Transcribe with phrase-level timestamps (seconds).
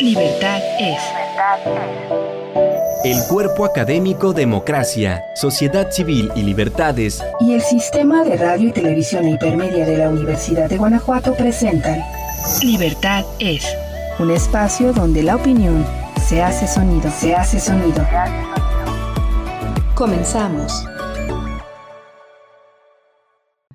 [0.00, 0.98] Libertad es.
[3.04, 9.26] El cuerpo académico Democracia, Sociedad Civil y Libertades y el Sistema de Radio y Televisión
[9.26, 12.00] Hipermedia de la Universidad de Guanajuato presentan
[12.62, 13.66] Libertad es.
[14.18, 15.86] Un espacio donde la opinión
[16.26, 18.06] se hace sonido, se hace sonido.
[19.94, 20.84] Comenzamos.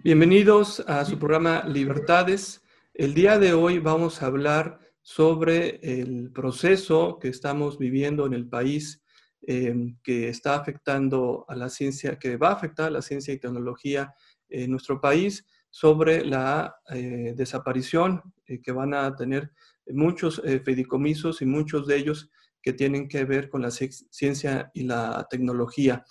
[0.04, 2.62] Bienvenidos a su programa Libertades.
[2.94, 8.48] El día de hoy vamos a hablar sobre el proceso que estamos viviendo en el
[8.48, 9.04] país
[9.42, 13.40] em, que está afectando a la ciencia, que va a afectar a la ciencia y
[13.40, 14.14] tecnología
[14.50, 19.52] en nuestro país, sobre la eh, desaparición eh, que van a tener
[19.88, 22.30] muchos eh, fedicomisos y muchos de ellos
[22.62, 26.06] que tienen que ver con la ciencia y la tecnología.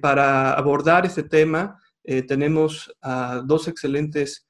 [0.00, 1.78] para abordar este tema,
[2.26, 4.48] tenemos a dos excelentes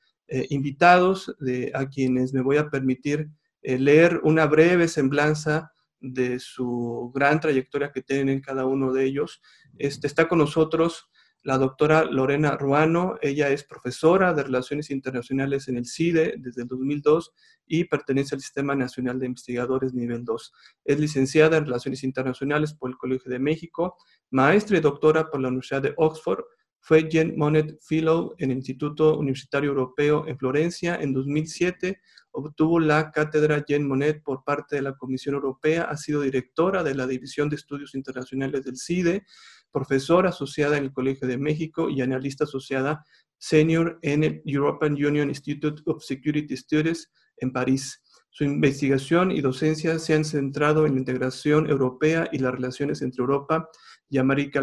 [0.49, 1.31] invitados
[1.75, 3.29] a quienes me voy a permitir
[3.63, 9.43] leer una breve semblanza de su gran trayectoria que tienen cada uno de ellos.
[9.79, 11.11] Este, está con nosotros
[11.43, 13.17] la doctora Lorena Ruano.
[13.23, 17.33] Ella es profesora de Relaciones Internacionales en el CIDE desde el 2002
[17.67, 20.53] y pertenece al Sistema Nacional de Investigadores Nivel 2.
[20.85, 23.97] Es licenciada en Relaciones Internacionales por el Colegio de México,
[24.31, 26.45] maestra y doctora por la Universidad de Oxford.
[26.81, 32.01] Fue Jean Monnet Fellow en el Instituto Universitario Europeo en Florencia en 2007
[32.41, 36.95] Obtuvo la cátedra Jean Monnet por parte de la Comisión Europea, ha sido directora de
[36.95, 39.27] la División de Estudios Internacionales del CIDE,
[39.73, 43.05] profesora asociada en el Colegio de México y analista asociada
[43.39, 48.03] senior en el European Union Institute of Security Studies en París.
[48.31, 53.23] Su investigación y docencia se han centrado en la integración europea y las relaciones entre
[53.23, 53.69] Europa
[54.09, 54.63] y América,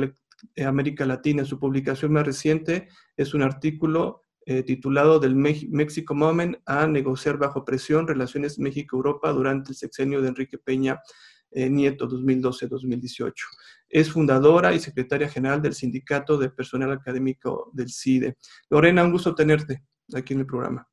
[0.65, 1.45] América Latina.
[1.45, 7.65] Su publicación más reciente es un artículo eh, titulado Del México Moment a negociar bajo
[7.65, 11.01] presión relaciones México-Europa durante el sexenio de Enrique Peña
[11.49, 13.33] eh, Nieto 2012-2018.
[13.89, 18.37] Es fundadora y secretaria general del Sindicato de Personal Académico del CIDE.
[18.69, 19.83] Lorena, un gusto tenerte
[20.13, 20.87] aquí en el programa.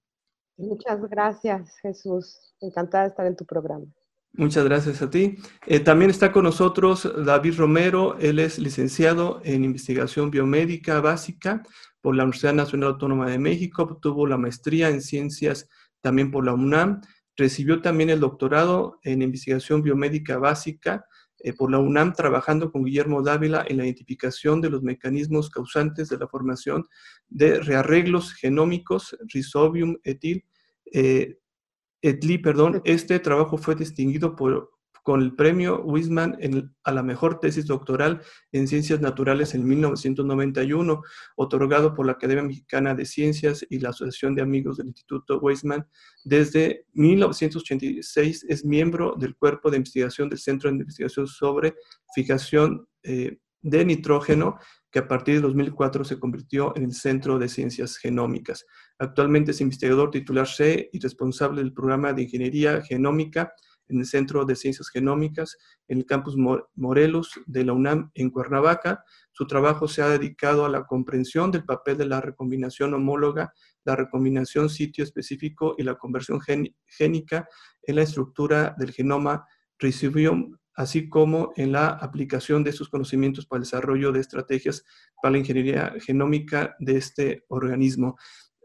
[0.56, 2.54] Muchas gracias, Jesús.
[2.60, 3.86] Encantada de estar en tu programa.
[4.34, 5.36] Muchas gracias a ti.
[5.66, 8.16] Eh, también está con nosotros David Romero.
[8.18, 11.62] Él es licenciado en investigación biomédica básica
[12.00, 15.68] por la Universidad Nacional Autónoma de México, obtuvo la maestría en ciencias
[16.00, 17.02] también por la UNAM,
[17.36, 21.04] recibió también el doctorado en investigación biomédica básica
[21.38, 26.08] eh, por la UNAM, trabajando con Guillermo Dávila en la identificación de los mecanismos causantes
[26.08, 26.84] de la formación
[27.28, 30.44] de rearreglos genómicos, Rhizobium etil,
[32.02, 32.82] etli, perdón.
[32.84, 36.38] Este trabajo fue distinguido por, con el premio Wiseman
[36.84, 38.20] a la mejor tesis doctoral
[38.52, 41.02] en ciencias naturales en 1991,
[41.36, 45.86] otorgado por la Academia Mexicana de Ciencias y la Asociación de Amigos del Instituto Weizmann.
[46.24, 51.74] Desde 1986 es miembro del cuerpo de investigación del Centro de Investigación sobre
[52.14, 54.58] Fijación eh, de Nitrógeno,
[54.90, 58.66] que a partir de 2004 se convirtió en el Centro de Ciencias Genómicas.
[58.98, 63.52] Actualmente es investigador titular C y responsable del programa de Ingeniería Genómica
[63.88, 65.56] en el Centro de Ciencias Genómicas,
[65.88, 66.36] en el campus
[66.74, 69.04] Morelos de la UNAM en Cuernavaca.
[69.32, 73.52] Su trabajo se ha dedicado a la comprensión del papel de la recombinación homóloga,
[73.84, 76.40] la recombinación sitio específico y la conversión
[76.86, 77.48] génica
[77.82, 79.46] en la estructura del genoma
[79.78, 84.84] Rhizobium, así como en la aplicación de estos conocimientos para el desarrollo de estrategias
[85.20, 88.16] para la ingeniería genómica de este organismo.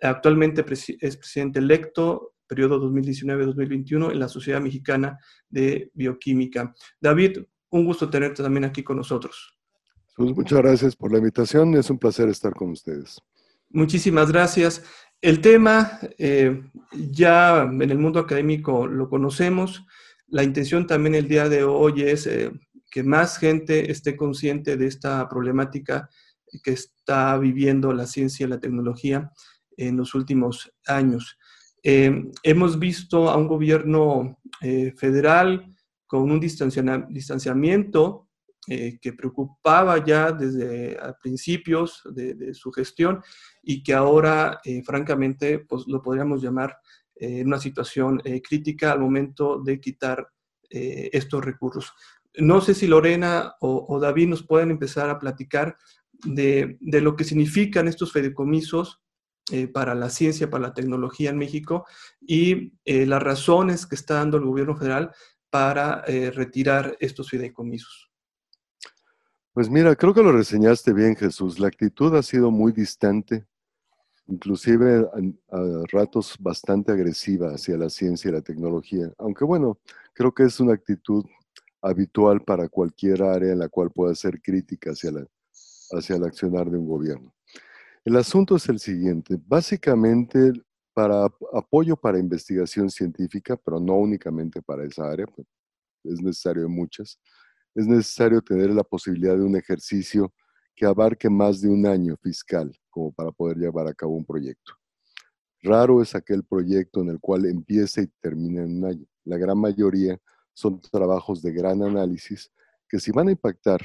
[0.01, 0.63] Actualmente
[0.99, 5.19] es presidente electo periodo 2019-2021 en la Sociedad Mexicana
[5.49, 6.73] de Bioquímica.
[6.99, 9.57] David, un gusto tenerte también aquí con nosotros.
[10.15, 13.21] Pues muchas gracias por la invitación, es un placer estar con ustedes.
[13.69, 14.83] Muchísimas gracias.
[15.21, 19.85] El tema eh, ya en el mundo académico lo conocemos.
[20.29, 22.51] La intención también el día de hoy es eh,
[22.91, 26.09] que más gente esté consciente de esta problemática
[26.63, 29.31] que está viviendo la ciencia y la tecnología
[29.77, 31.37] en los últimos años.
[31.81, 35.73] Eh, hemos visto a un gobierno eh, federal
[36.05, 38.25] con un distanciamiento
[38.69, 43.21] que preocupaba ya desde principios de, su gestión
[43.63, 46.77] y que ahora, francamente, pues lo podríamos llamar
[47.19, 50.27] una situación crítica al momento de quitar
[50.69, 51.93] estos recursos.
[52.35, 55.77] No sé si Lorena o, David nos pueden empezar a platicar
[56.23, 59.01] de, de lo que significan estos fideicomisos
[59.49, 61.85] eh, para la ciencia, para la tecnología en México
[62.19, 65.13] y eh, las razones que está dando el gobierno federal
[65.49, 68.11] para eh, retirar estos fideicomisos.
[69.53, 71.59] Pues mira, creo que lo reseñaste bien, Jesús.
[71.59, 73.47] La actitud ha sido muy distante
[74.27, 75.07] inclusive
[75.51, 79.79] a, ratos bastante agresiva hacia la ciencia y la tecnología, aunque bueno,
[80.13, 81.25] creo que es una actitud
[81.81, 85.25] habitual para cualquier área en la cual pueda ser crítica hacia, la,
[85.91, 87.33] hacia el accionar de un gobierno.
[88.03, 90.51] El asunto es el siguiente, básicamente
[90.93, 95.47] para apoyo para investigación científica, pero no únicamente para esa área, pues,
[96.03, 97.19] es necesario muchas,
[97.75, 100.33] es necesario tener la posibilidad de un ejercicio
[100.77, 104.73] que abarque más de un año fiscal como para poder llevar a cabo un proyecto.
[105.63, 109.05] Raro es aquel proyecto en el cual empieza y termina en un año.
[109.25, 110.19] La gran mayoría
[110.53, 112.51] son trabajos de gran análisis
[112.87, 113.81] que si van a impactar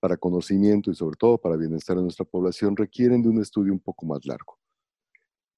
[0.00, 3.80] para conocimiento y sobre todo para bienestar de nuestra población requieren de un estudio un
[3.80, 4.58] poco más largo.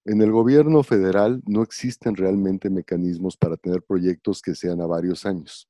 [0.05, 5.25] En el gobierno federal no existen realmente mecanismos para tener proyectos que sean a varios
[5.25, 5.69] años.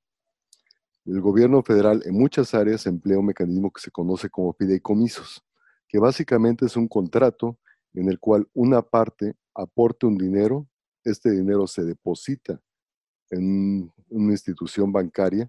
[1.06, 5.44] El gobierno federal en muchas áreas emplea un mecanismo que se conoce como fideicomisos,
[5.86, 7.60] que básicamente es un contrato
[7.94, 10.68] en el cual una parte aporte un dinero,
[11.04, 12.60] este dinero se deposita
[13.30, 15.48] en una institución bancaria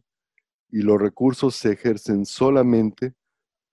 [0.69, 3.15] y los recursos se ejercen solamente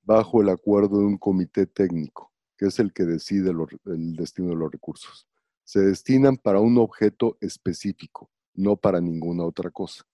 [0.02, 3.52] bajo el acuerdo de un comité técnico, que es el que decide
[3.84, 5.28] el destino de los recursos.
[5.64, 10.04] Se destinan para un objeto específico, no para ninguna otra cosa.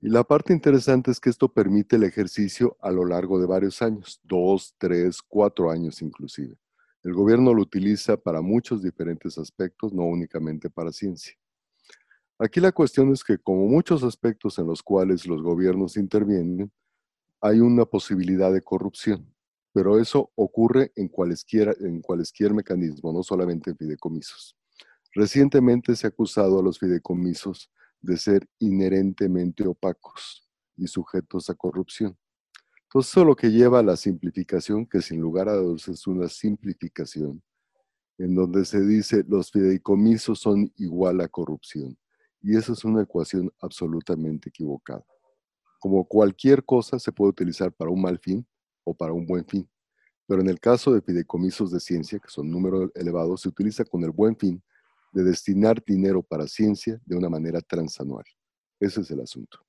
[0.00, 3.80] Y la parte interesante es que esto permite el ejercicio a lo largo de varios
[3.80, 6.56] años, dos, tres, cuatro años inclusive.
[7.02, 11.34] El gobierno lo utiliza para muchos diferentes aspectos, no únicamente para ciencia.
[12.38, 16.70] Aquí la cuestión es que como muchos aspectos en los cuales los gobiernos intervienen,
[17.40, 19.32] hay una posibilidad de corrupción,
[19.72, 22.02] pero eso ocurre en cualesquiera, en
[22.54, 24.56] mecanismo, no solamente en fideicomisos.
[25.14, 27.70] Recientemente se ha acusado a los fideicomisos
[28.06, 32.16] de ser inherentemente opacos y sujetos a corrupción.
[32.84, 36.06] Entonces, eso es lo que lleva a la simplificación, que sin lugar a dudas es
[36.06, 37.42] una simplificación,
[38.16, 41.98] en donde se dice los fideicomisos son igual a corrupción.
[42.40, 45.04] Y eso es una ecuación absolutamente equivocada.
[45.80, 48.46] Como cualquier cosa se puede utilizar para un mal fin
[48.84, 49.68] o para un buen fin.
[50.28, 54.04] Pero en el caso de fideicomisos de ciencia, que son números elevados, se utiliza con
[54.04, 54.62] el buen fin
[55.16, 58.26] de destinar dinero para ciencia de una manera transanual.
[58.78, 59.60] Ese es el asunto.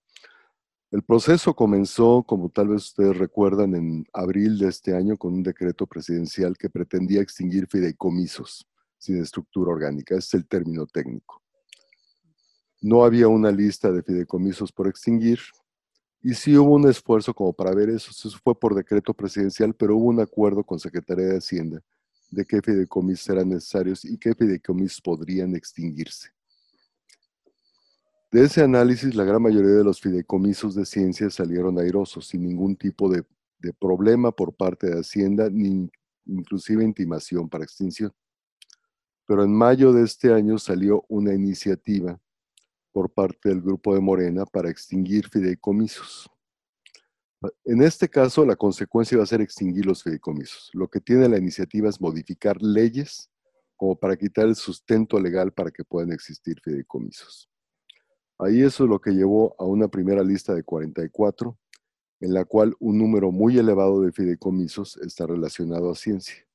[0.91, 5.44] El proceso comenzó, como tal vez ustedes recuerdan, en abril de este año con un
[5.44, 8.67] decreto presidencial que pretendía extinguir fideicomisos
[8.97, 10.15] sin estructura orgánica.
[10.15, 11.41] Ese es el término técnico.
[12.81, 15.39] No había una lista de fideicomisos por extinguir
[16.21, 18.11] y sí hubo un esfuerzo como para ver eso.
[18.11, 21.81] Eso fue por decreto presidencial, pero hubo un acuerdo con Secretaría de Hacienda
[22.29, 26.29] de qué fideicomisos eran necesarios y qué fideicomisos podrían extinguirse.
[28.29, 32.75] De ese análisis, la gran mayoría de los fideicomisos de ciencia salieron airosos, sin ningún
[32.75, 33.24] tipo de,
[33.79, 35.89] problema por parte de Hacienda, ni
[36.25, 38.13] inclusive intimación para extinción.
[39.25, 42.19] Pero en mayo de este año salió una iniciativa
[42.91, 46.30] por parte del grupo de Morena para extinguir fideicomisos.
[47.65, 50.71] En este caso, la consecuencia va a ser extinguir los fideicomisos.
[50.73, 53.29] Lo que tiene la iniciativa es modificar leyes
[53.75, 57.47] como para quitar el sustento legal para que puedan existir fideicomisos.
[58.39, 61.57] Ahí eso es lo que llevó a una primera lista de 44,
[62.19, 66.45] en la cual un número muy elevado de fideicomisos está relacionado a ciencia.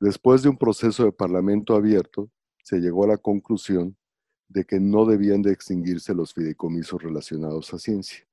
[0.00, 2.28] Después de un proceso de parlamento abierto,
[2.64, 3.96] se llegó a la conclusión
[4.48, 8.26] de que no debían de extinguirse los fideicomisos relacionados a ciencia.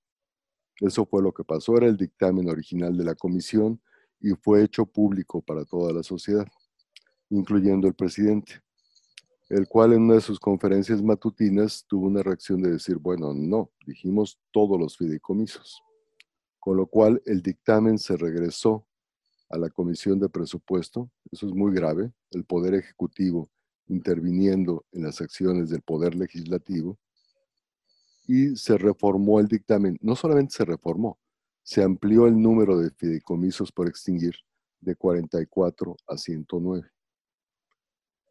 [0.79, 3.81] Eso fue lo que pasó, era el dictamen original de la comisión
[4.21, 6.47] y fue hecho público para toda la sociedad,
[7.29, 8.61] incluyendo el presidente,
[9.49, 13.71] el cual en una de sus conferencias matutinas tuvo una reacción de decir, bueno, no,
[13.85, 15.81] dijimos todos los fideicomisos,
[16.59, 18.85] con lo cual el dictamen se regresó
[19.49, 23.49] a la comisión de presupuesto, eso es muy grave, el Poder Ejecutivo
[23.87, 26.99] interviniendo en las acciones del Poder Legislativo,
[28.29, 29.97] y se reformó el dictamen.
[30.01, 31.17] No solamente se reformó,
[31.63, 34.35] se amplió el número de fideicomisos por extinguir
[34.79, 36.87] de 44 a 109.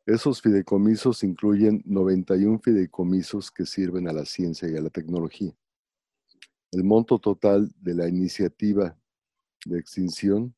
[0.06, 5.52] Esos fideicomisos incluyen 91 fideicomisos que sirven a la ciencia y a la tecnología.
[6.70, 8.96] El monto total de la iniciativa
[9.66, 10.54] de extinción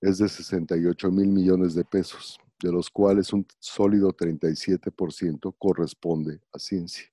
[0.00, 6.58] es de 68 mil millones de pesos, de los cuales un sólido 37% corresponde a
[6.58, 7.12] ciencia.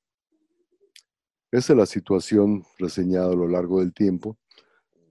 [1.56, 4.38] Esa es la situación reseñada a lo largo del tiempo.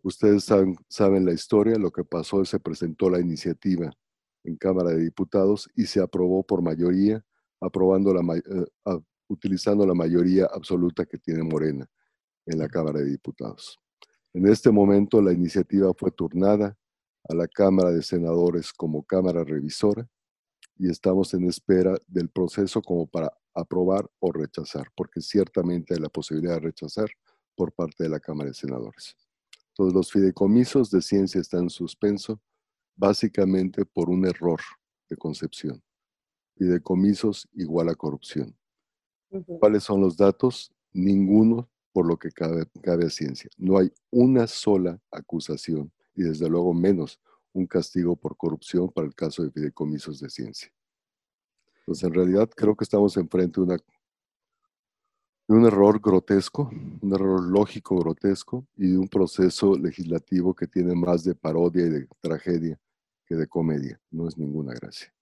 [0.03, 3.91] Ustedes saben, la historia, lo que pasó se presentó la iniciativa
[4.43, 7.25] en Cámara de Diputados y se aprobó por mayoría,
[7.63, 11.89] aprobando la, eh, utilizando la mayoría absoluta que tiene Morena
[12.45, 13.81] en la Cámara de Diputados.
[14.35, 16.77] En este momento la iniciativa fue turnada
[17.27, 20.07] a la Cámara de Senadores como Cámara Revisora
[20.77, 26.09] y estamos en espera del proceso como para aprobar o rechazar, porque ciertamente hay la
[26.09, 27.09] posibilidad de rechazar
[27.55, 29.17] por parte de la Cámara de Senadores.
[29.75, 32.41] Todos los fideicomisos de ciencia están en suspenso,
[32.97, 34.61] básicamente por un error
[35.09, 35.83] de concepción.
[36.57, 38.57] Fideicomisos igual a corrupción.
[39.59, 40.73] ¿Cuáles son los datos?
[40.93, 43.49] Ninguno por lo que cabe, cabe a ciencia.
[43.57, 47.21] No hay una sola acusación y desde luego menos
[47.55, 50.71] un castigo por corrupción para el caso de fideicomisos de ciencia.
[51.79, 53.79] Entonces, en realidad creo que estamos enfrente de una
[55.47, 56.71] un error grotesco,
[57.03, 61.91] un error lógico grotesco y de un proceso legislativo que tiene más de parodia y
[61.91, 62.79] de tragedia
[63.27, 64.01] que de comedia.
[64.11, 65.13] No es ninguna gracia.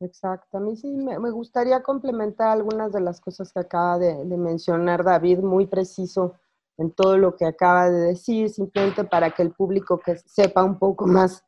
[0.00, 0.58] Exacto.
[0.58, 5.38] A mí sí me, gustaría complementar algunas de las cosas que acaba de, mencionar David,
[5.38, 6.34] muy preciso
[6.76, 10.78] en todo lo que acaba de decir, simplemente para que el público que sepa un
[10.78, 11.42] poco más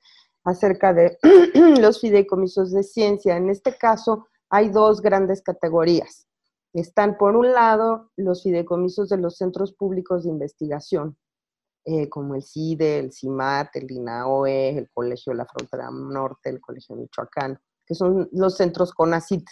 [0.47, 1.19] acerca de
[1.81, 3.37] los fideicomisos de ciencia.
[3.37, 6.27] En este caso hay dos grandes categorías.
[6.73, 11.19] Están, por un lado, los fideicomisos de los centros públicos de investigación,
[11.85, 16.61] eh, como el CIDE, el CIMAT, el INAOE, el Colegio de la Frontera Norte, el
[16.61, 19.47] Colegio Michoacán, que son los centros CONACIT,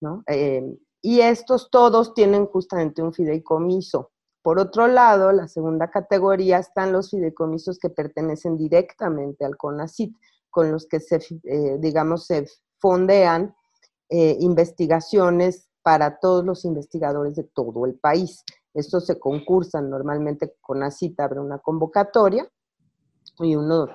[0.00, 0.22] ¿no?
[0.26, 0.62] Eh,
[1.02, 4.12] y estos todos tienen justamente un fideicomiso.
[4.44, 10.14] Por otro lado, la segunda categoría están los fideicomisos que pertenecen directamente al CONACIT,
[10.50, 12.46] con los que se, eh, digamos, se
[12.78, 13.56] fondean
[14.10, 18.44] investigaciones para todos los investigadores de todo el país.
[18.74, 22.50] Estos se concursan normalmente con la cita, abre una convocatoria
[23.38, 23.88] y uno,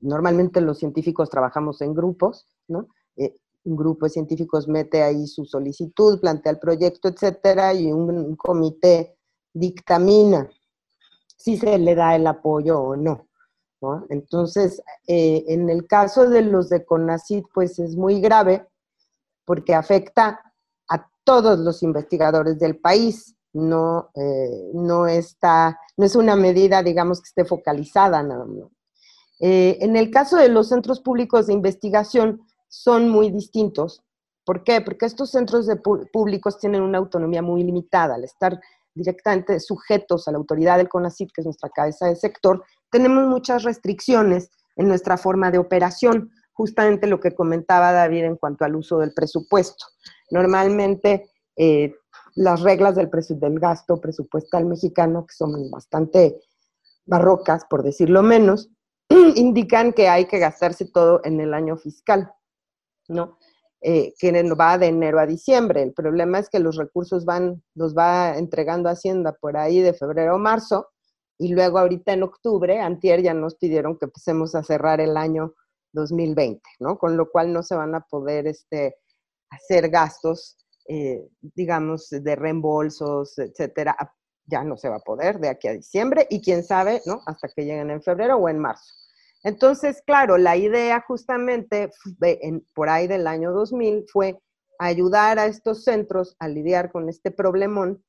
[0.00, 2.88] normalmente los científicos trabajamos en grupos, ¿no?
[3.16, 8.36] Eh, un grupo de científicos mete ahí su solicitud, plantea el proyecto, etcétera, y un,
[8.36, 9.16] comité
[9.54, 10.50] dictamina
[11.38, 13.28] si se le da el apoyo o no.
[14.08, 18.66] Entonces, eh, en el caso de los de CONACID, pues es muy grave
[19.44, 20.40] porque afecta
[21.24, 23.34] todos los investigadores del país.
[23.54, 28.22] No, eh, no, está, no es una medida, digamos, que esté focalizada.
[28.22, 28.70] No,
[29.40, 34.02] eh, en el caso de los centros públicos de investigación, son muy distintos.
[34.44, 34.80] ¿Por qué?
[34.80, 38.16] Porque estos centros de públicos tienen una autonomía muy limitada.
[38.16, 38.60] Al estar
[38.94, 43.62] directamente sujetos a la autoridad del CONACYT, que es nuestra cabeza de sector, tenemos muchas
[43.62, 48.98] restricciones en nuestra forma de operación justamente lo que comentaba David en cuanto al uso
[48.98, 49.84] del presupuesto.
[50.30, 51.94] Normalmente eh,
[52.36, 56.40] las reglas del, del gasto presupuestal mexicano, que son bastante
[57.04, 58.70] barrocas, por decirlo menos,
[59.34, 62.32] indican que hay que gastarse todo en el año fiscal,
[63.08, 63.38] ¿no?
[63.86, 65.82] Eh, que va de enero a diciembre.
[65.82, 70.36] El problema es que los recursos van, los va entregando Hacienda por ahí de febrero
[70.36, 70.88] o marzo,
[71.36, 75.52] y luego ahorita en octubre, antier ya nos pidieron que empecemos a cerrar el año
[75.92, 76.96] 2020, ¿no?
[76.96, 78.96] Con lo cual no se van a poder este,
[79.50, 80.56] hacer gastos,
[80.88, 83.96] eh, digamos, de reembolsos, etcétera.
[84.46, 87.20] Ya no se va a poder de aquí a diciembre y quién sabe, ¿no?
[87.26, 89.03] Hasta que lleguen en febrero o en marzo.
[89.44, 91.90] Entonces, claro, la idea justamente
[92.74, 94.40] por ahí del año 2000 fue
[94.78, 98.02] ayudar a estos centros a lidiar con este problemón,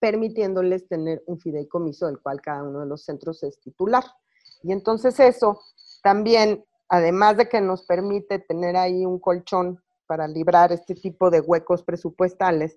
[0.00, 4.04] permitiéndoles tener un fideicomiso del cual cada uno de los centros es titular.
[4.62, 5.60] Y entonces eso
[6.02, 11.40] también además de que nos permite tener ahí un colchón para librar este tipo de
[11.40, 12.76] huecos presupuestales,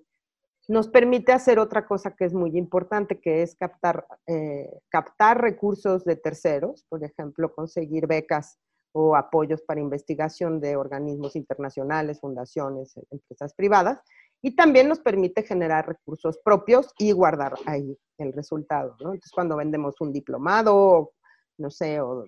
[0.68, 6.04] nos permite hacer otra cosa que es muy importante, que es captar, eh, captar recursos
[6.04, 8.58] de terceros, por ejemplo, conseguir becas
[8.92, 14.00] o apoyos para investigación de organismos internacionales, fundaciones, empresas privadas,
[14.40, 18.94] y también nos permite generar recursos propios y guardar ahí el resultado.
[19.00, 21.12] Entonces, cuando vendemos un diplomado,
[21.58, 22.24] no sé, o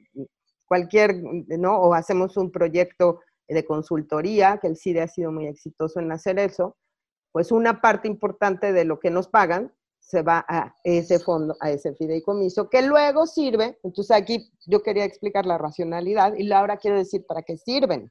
[0.67, 1.79] cualquier, ¿no?
[1.79, 6.39] O hacemos un proyecto de consultoría, que el CIDE ha sido muy exitoso en hacer
[6.39, 6.77] eso,
[7.37, 11.71] pues una parte importante de lo que nos pagan se va a ese fondo, a
[11.71, 16.97] ese fideicomiso, que luego sirve, entonces aquí yo quería explicar la racionalidad y ahora quiero
[16.97, 18.11] decir para qué sirven.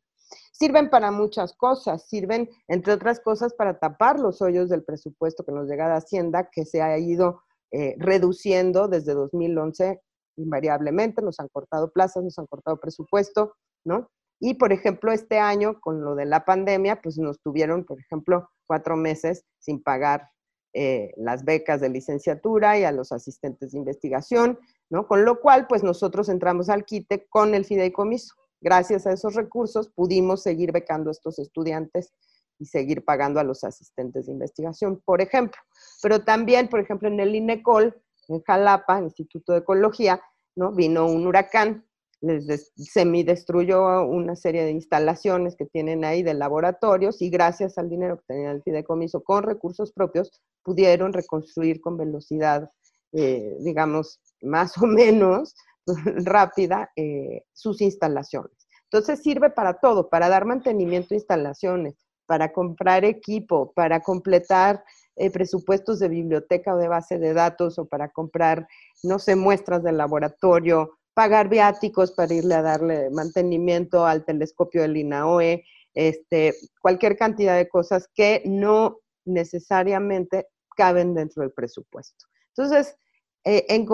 [0.52, 5.54] Sirven para muchas cosas, sirven, entre otras cosas, para tapar los hoyos del presupuesto que
[5.54, 7.42] nos llega de Hacienda, que se ha ido
[7.72, 10.04] eh, reduciendo desde 2011
[10.38, 14.08] invariablemente, nos han cortado plazas, nos han cortado presupuesto, ¿no?
[14.40, 18.50] Y, por ejemplo, este año, con lo de la pandemia, pues nos tuvieron, por ejemplo,
[18.66, 20.30] cuatro meses sin pagar
[20.74, 25.08] eh, las becas de licenciatura y a los asistentes de investigación, ¿no?
[25.08, 28.36] Con lo cual, pues nosotros entramos al quite con el fideicomiso.
[28.60, 32.14] Gracias a esos recursos pudimos seguir becando a estos estudiantes
[32.60, 35.62] y seguir pagando a los asistentes de investigación, por ejemplo.
[36.02, 37.96] Pero también, por ejemplo, en el INECOL,
[38.28, 40.22] en Jalapa, Instituto de Ecología,
[40.56, 40.72] ¿no?
[40.72, 41.86] Vino un huracán,
[42.26, 48.18] les semidestruyó una serie de instalaciones que tienen ahí de laboratorios y gracias al dinero
[48.18, 50.32] que tenían el fideicomiso con recursos propios
[50.64, 52.70] pudieron reconstruir con velocidad,
[53.14, 55.56] eh, digamos, más o menos
[56.26, 58.68] rápida eh, sus instalaciones.
[58.92, 64.84] Entonces sirve para todo, para dar mantenimiento a instalaciones, para comprar equipo, para completar
[65.16, 68.68] eh, presupuestos de biblioteca o de base de datos o para comprar,
[69.04, 74.98] no sé, muestras de laboratorio, pagar viáticos para irle a darle mantenimiento al telescopio del
[74.98, 82.26] INAOE, este, cualquier cantidad de cosas que no necesariamente caben dentro del presupuesto.
[82.50, 82.98] Entonces,
[83.46, 83.88] eh, en,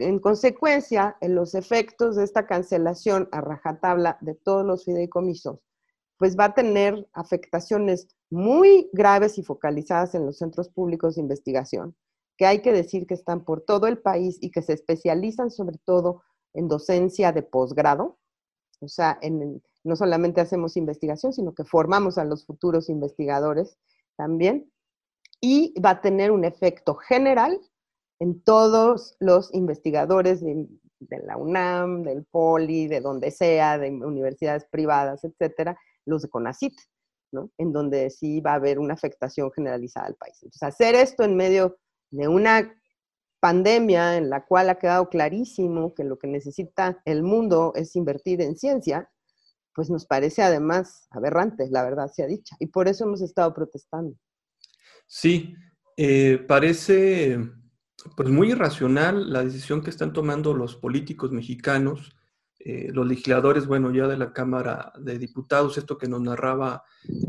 [0.00, 5.60] en, consecuencia, en los efectos de esta cancelación a rajatabla de todos los fideicomisos,
[6.18, 11.94] pues va a tener afectaciones muy graves y focalizadas en los centros públicos de investigación,
[12.36, 15.78] que hay que decir que están por todo el país y que se especializan sobre
[15.84, 16.22] todo
[16.54, 18.18] en docencia de posgrado,
[18.80, 19.18] o sea,
[19.82, 23.76] no solamente hacemos investigación, sino que formamos a los futuros investigadores
[24.16, 24.70] también,
[25.40, 27.60] y va a tener un efecto general
[28.18, 30.66] en todos los investigadores de,
[31.26, 36.74] la UNAM, del POLI, de donde sea, de universidades privadas, etcétera, los de CONACIT,
[37.32, 37.50] ¿no?
[37.58, 40.36] En donde sí va a haber una afectación generalizada al país.
[40.42, 41.76] Entonces, hacer esto en medio
[42.10, 42.72] de una
[43.44, 48.40] pandemia en la cual ha quedado clarísimo que lo que necesita el mundo es invertir
[48.40, 49.10] en ciencia,
[49.74, 52.56] pues nos parece además aberrante, la verdad sea dicha.
[52.58, 54.16] Y por eso hemos estado protestando.
[55.06, 55.54] Sí,
[55.94, 57.38] eh, parece
[58.16, 62.16] pues muy irracional la decisión que están tomando los políticos mexicanos,
[62.60, 66.82] eh, los legisladores, bueno, ya de la Cámara de Diputados, esto que nos narraba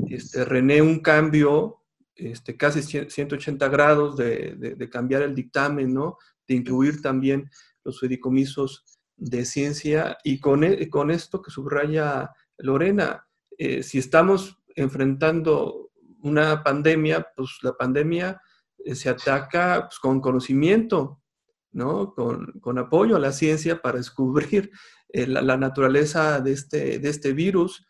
[0.08, 1.82] este, René, un cambio
[2.16, 6.18] este, casi 180 grados de, cambiar el dictamen, ¿no?
[6.48, 7.50] De incluir también
[7.84, 8.84] los fideicomisos
[9.18, 15.92] de ciencia y con, e, con esto que subraya Lorena, eh, si estamos enfrentando
[16.22, 18.42] una pandemia, pues la pandemia
[18.80, 21.22] eh, se ataca pues, con conocimiento,
[21.72, 22.14] ¿no?
[22.14, 24.72] Con, apoyo a la ciencia para descubrir
[25.10, 27.86] eh, la, la, naturaleza de este, de este virus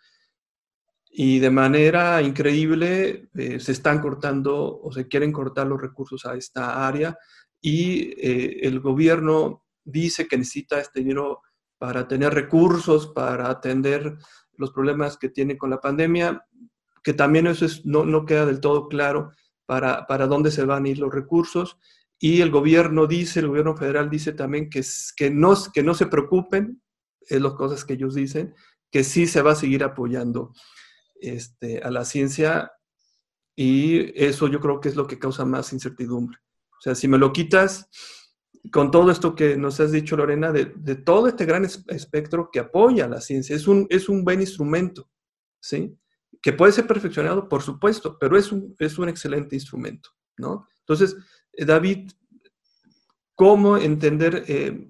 [1.17, 6.35] y de manera increíble eh, se están cortando o se quieren cortar los recursos a
[6.35, 7.17] esta área
[7.61, 11.41] y eh, el gobierno dice que necesita este dinero
[11.77, 14.17] para tener recursos, para atender
[14.57, 16.45] los problemas que tiene con la pandemia,
[17.01, 19.31] que también eso es, no, no queda del todo claro
[19.65, 21.77] para, para dónde se van a ir los recursos.
[22.19, 24.83] Y el gobierno dice, el gobierno federal dice también que,
[25.15, 26.81] que, no, que no se preocupen,
[27.21, 28.53] es las cosas que ellos dicen,
[28.91, 30.51] que sí se va a seguir apoyando
[31.27, 32.71] este, a la ciencia
[33.55, 36.37] y eso yo creo que es lo que causa más incertidumbre.
[36.77, 37.89] O sea, si me lo quitas
[38.71, 43.05] con todo esto que nos has dicho, Lorena, de, todo este gran espectro que apoya
[43.05, 45.09] a la ciencia, es un, es un buen instrumento,
[45.59, 45.97] ¿sí?
[46.41, 50.67] Que puede ser perfeccionado, por supuesto, pero es un, es un excelente instrumento, ¿no?
[50.79, 51.15] Entonces,
[51.53, 52.11] eh, David,
[53.35, 54.87] ¿cómo entender eh,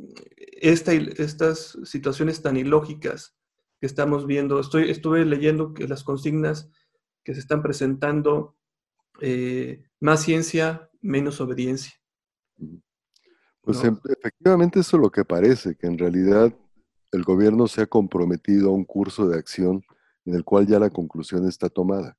[0.61, 3.35] estas situaciones tan ilógicas
[3.79, 4.59] que estamos viendo.
[4.59, 6.69] Estoy, estuve leyendo que las consignas
[7.23, 8.55] que se están presentando,
[9.19, 11.93] eh, más ciencia, menos obediencia.
[13.61, 16.55] Pues em, efectivamente eso es lo que parece, que en realidad
[17.11, 19.83] el gobierno se ha comprometido a un curso de acción
[20.25, 22.17] en el cual ya la conclusión está tomada.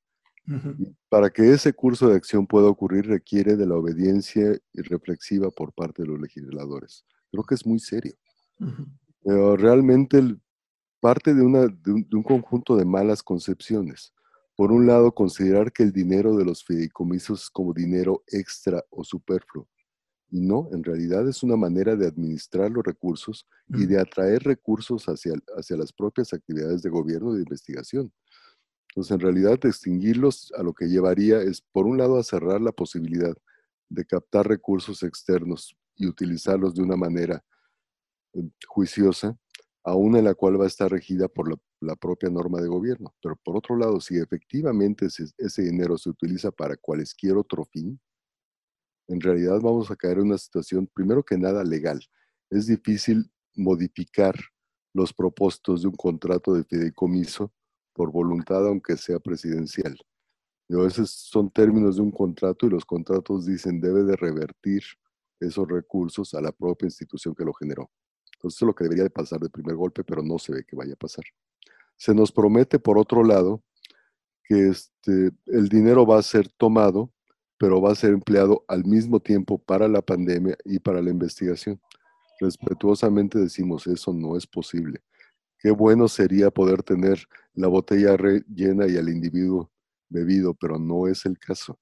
[1.09, 6.03] para que ese curso de acción pueda ocurrir requiere de la obediencia reflexiva por parte
[6.03, 7.05] de los legisladores.
[7.33, 8.14] Creo que es muy serio.
[9.25, 10.40] Pero realmente el,
[11.07, 14.12] parte de, una, de, un, conjunto de malas concepciones.
[14.57, 19.05] Por un lado, considerar que el dinero de los fideicomisos es como dinero extra o
[19.05, 19.69] superfluo.
[20.33, 25.05] Y no, en realidad es una manera de administrar los recursos y de atraer recursos
[25.05, 28.12] hacia, hacia las propias actividades de gobierno y de investigación.
[28.88, 32.73] Entonces, en realidad, extinguirlos a lo que llevaría es, por un lado, a cerrar la
[32.73, 33.37] posibilidad
[33.88, 37.45] de captar recursos externos y utilizarlos de una manera
[38.33, 38.51] eh,
[39.87, 43.14] juiciosa, aún en la cual va a estar regida por la, propia norma de gobierno.
[43.22, 47.99] Pero por otro lado, si efectivamente ese, dinero se utiliza para cualquier otro fin,
[49.09, 52.01] en realidad vamos a caer en una situación, primero que nada, legal.
[52.51, 54.35] Es difícil modificar
[54.92, 57.53] los propósitos de un contrato de fideicomiso
[57.94, 59.96] por voluntad, aunque sea presidencial.
[60.70, 64.83] a veces son términos de un contrato y los contratos dicen debe de revertir
[65.40, 67.90] esos recursos a la propia institución que lo generó.
[68.46, 70.64] Entonces, eso es lo que debería de pasar de primer golpe, pero no se ve
[70.64, 71.24] que vaya a pasar.
[71.96, 73.64] Se nos promete, por otro lado,
[74.44, 77.12] que este, el dinero va a ser tomado,
[77.59, 81.80] pero va a ser empleado al mismo tiempo para la pandemia y para la investigación.
[82.38, 85.02] Respetuosamente decimos, eso no es posible.
[85.59, 89.72] qué bueno sería poder tener la botella llena y al individuo
[90.09, 91.80] bebido, pero no es el caso.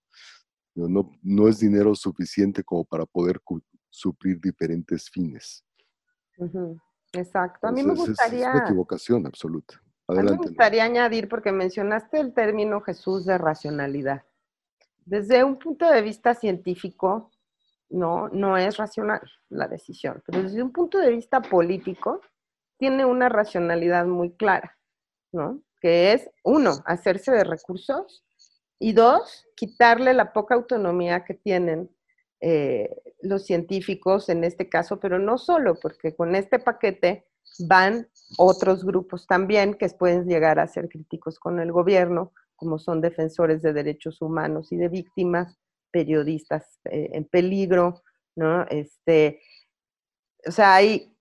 [0.75, 3.43] No, no es dinero suficiente como para poder
[3.91, 5.63] suplir diferentes fines.
[7.13, 7.69] Exacto.
[7.69, 8.49] A mí me gustaría...
[8.49, 9.81] Es, una equivocación absoluta.
[10.09, 14.23] A mí me gustaría añadir, porque mencionaste el término Jesús de racionalidad.
[15.07, 17.31] Desde un punto de vista científico,
[17.89, 22.21] no, no es racional la decisión, pero desde un punto de vista político,
[22.77, 24.77] tiene una racionalidad muy clara,
[25.33, 25.63] ¿no?
[25.81, 28.25] Que es, uno, hacerse de recursos
[28.79, 31.91] y dos, quitarle la poca autonomía que tienen
[32.47, 32.91] eh,
[33.23, 37.25] los científicos en este caso, pero no solo, porque con este paquete
[37.61, 43.01] van otros grupos también que pueden llegar a ser críticos con el gobierno, como son
[43.01, 45.57] defensores de derechos humanos y de víctimas,
[45.91, 48.03] periodistas eh, en peligro,
[48.37, 48.67] ¿no?
[48.69, 49.41] Este,
[50.47, 51.17] o sea, hay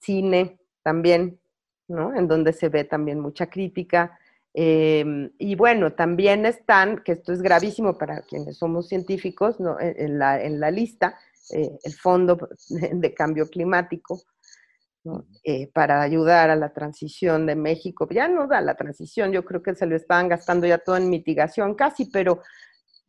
[0.00, 1.38] cine también,
[1.86, 2.14] ¿no?
[2.16, 4.18] En donde se ve también mucha crítica.
[4.56, 9.76] Em, y bueno, también están, que esto es gravísimo para quienes somos científicos, ¿no?
[9.80, 11.18] en, la, en la lista,
[11.50, 12.38] eh, el Fondo
[12.68, 14.22] de Cambio Climático,
[15.42, 18.08] eh, para ayudar a la transición de México.
[18.10, 21.10] Ya no da la transición, yo creo que se lo estaban gastando ya todo en
[21.10, 22.40] mitigación casi, pero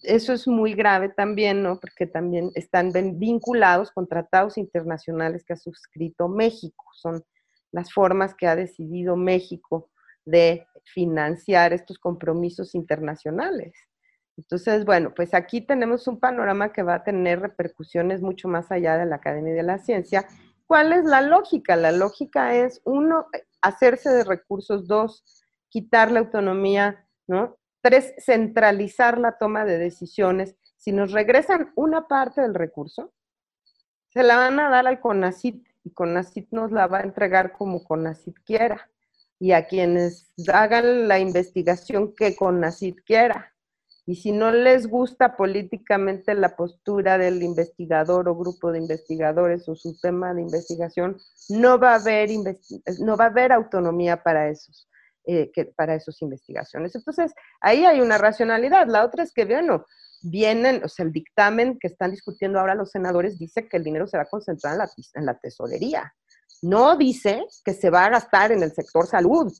[0.01, 1.79] eso es muy grave también, ¿no?
[1.79, 6.83] Porque también están vinculados con tratados internacionales que ha suscrito México.
[6.95, 7.23] Son
[7.71, 9.89] las formas que ha decidido México
[10.25, 13.73] de financiar estos compromisos internacionales.
[14.37, 18.97] Entonces, bueno, pues aquí tenemos un panorama que va a tener repercusiones mucho más allá
[18.97, 20.27] de la academia de la ciencia
[20.67, 21.75] ¿Cuál es la lógica?
[21.75, 23.27] La lógica es, uno,
[23.61, 25.23] hacerse de recursos, dos,
[25.69, 27.57] quitar la autonomía, ¿no?
[27.81, 30.55] Tres, centralizar la toma de decisiones.
[30.75, 33.13] Si nos regresan una parte del recurso,
[34.09, 37.83] se la van a dar al CONACIT y CONACIT nos la va a entregar como
[37.83, 38.89] CONACIT quiera
[39.39, 43.53] y a quienes hagan la investigación que CONACIT quiera.
[44.07, 49.75] Y si no les gusta políticamente la postura del investigador o grupo de investigadores o
[49.75, 51.17] su tema de investigación,
[51.49, 52.29] no va a haber,
[52.99, 54.87] no va a haber autonomía para esos.
[55.27, 56.93] Eh, que, para esas investigaciones.
[56.93, 58.85] Entonces, ahí hay una racionalidad.
[58.85, 59.87] La otra es que, bueno,
[60.21, 64.05] vienen, o sea, el dictamen que están discutiendo ahora los senadores dice que el dinero
[64.05, 66.13] se va a concentrar en la, en la tesorería.
[66.61, 69.53] No dice que se va a gastar en el sector salud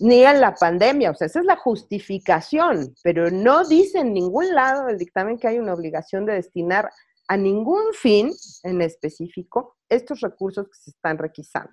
[0.00, 1.10] ni en la pandemia.
[1.10, 5.48] O sea, esa es la justificación, pero no dice en ningún lado del dictamen que
[5.48, 6.90] hay una obligación de destinar
[7.28, 8.32] a ningún fin
[8.64, 11.70] en específico estos recursos que se están requisando.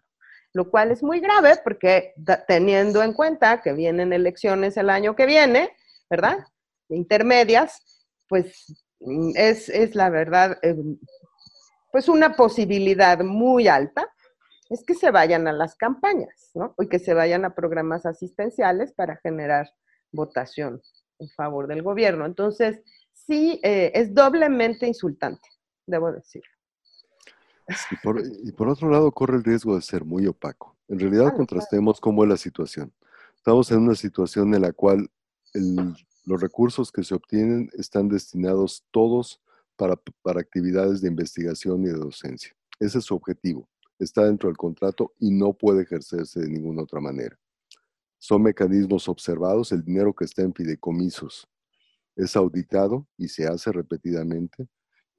[0.54, 2.14] Lo cual es muy grave porque
[2.48, 5.72] teniendo en cuenta que vienen elecciones el año que viene,
[6.10, 6.40] ¿verdad?
[6.90, 10.76] Intermedias, pues mm, es, es la verdad, eh,
[11.92, 14.08] pues una posibilidad muy alta
[14.70, 16.76] es que se vayan a las campañas, ¿no?
[16.80, 19.70] Y que se vayan a programas asistenciales para generar
[20.12, 20.82] votación
[21.20, 22.26] en favor del gobierno.
[22.26, 22.82] Entonces,
[23.14, 25.48] sí, eh, es doblemente insultante,
[25.86, 26.50] debo decirlo.
[28.44, 30.78] Y por, otro lado, corre el riesgo de ser muy opaco.
[30.88, 32.94] En realidad, contrastemos cómo es la situación.
[33.36, 35.10] Estamos en una situación en la cual
[36.26, 39.42] los recursos que se obtienen están destinados todos
[39.76, 42.56] para, para actividades de investigación y de docencia.
[42.80, 43.68] Ese es su objetivo
[44.00, 47.38] está dentro del contrato y no puede ejercerse de ninguna otra manera.
[48.20, 51.48] Son mecanismos observados, el dinero que está en fideicomisos
[52.18, 54.68] es auditado y se hace repetidamente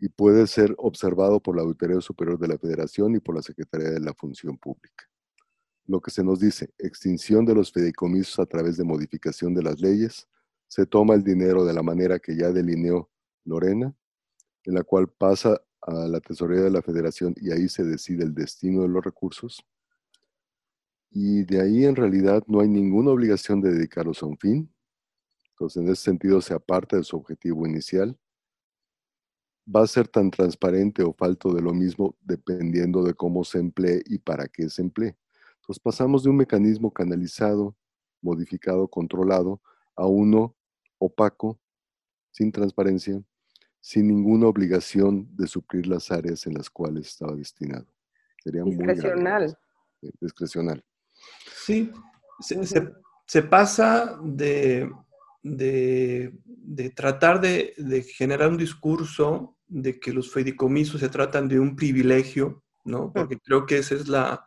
[0.00, 3.90] y puede ser observado por la Auditoría Superior de la Federación y por la Secretaría
[3.90, 5.04] de la Función Pública.
[5.86, 9.80] Lo que se nos dice, extinción de los fideicomisos a través de modificación de las
[9.80, 10.28] leyes,
[10.66, 13.10] se toma el dinero de la manera que ya delineó
[13.44, 13.94] Lorena,
[14.64, 18.34] en la cual pasa a la tesorería de la federación y ahí se decide el
[18.34, 19.64] destino de los recursos.
[21.10, 24.70] Y de ahí en realidad no hay ninguna obligación de dedicarlos a un fin.
[25.52, 28.18] Entonces en ese sentido se aparta de su objetivo inicial.
[29.74, 34.02] Va a ser tan transparente o falto de lo mismo dependiendo de cómo se emplee
[34.06, 35.16] y para qué se emplee.
[35.56, 37.74] Entonces pasamos de un mecanismo canalizado,
[38.20, 39.60] modificado, controlado,
[39.96, 40.54] a uno
[40.98, 41.58] opaco,
[42.30, 43.22] sin transparencia,
[43.80, 47.86] sin ninguna obligación de suplir las áreas en las cuales estaba destinado.
[48.42, 49.56] Sería discrecional.
[50.02, 50.84] Muy discrecional.
[51.64, 51.90] Sí,
[52.40, 54.90] se, pasa de,
[55.42, 56.32] de,
[56.94, 63.12] tratar de, generar un discurso de que los fideicomisos se tratan de un privilegio, ¿no?
[63.12, 64.46] Porque creo que esa es la,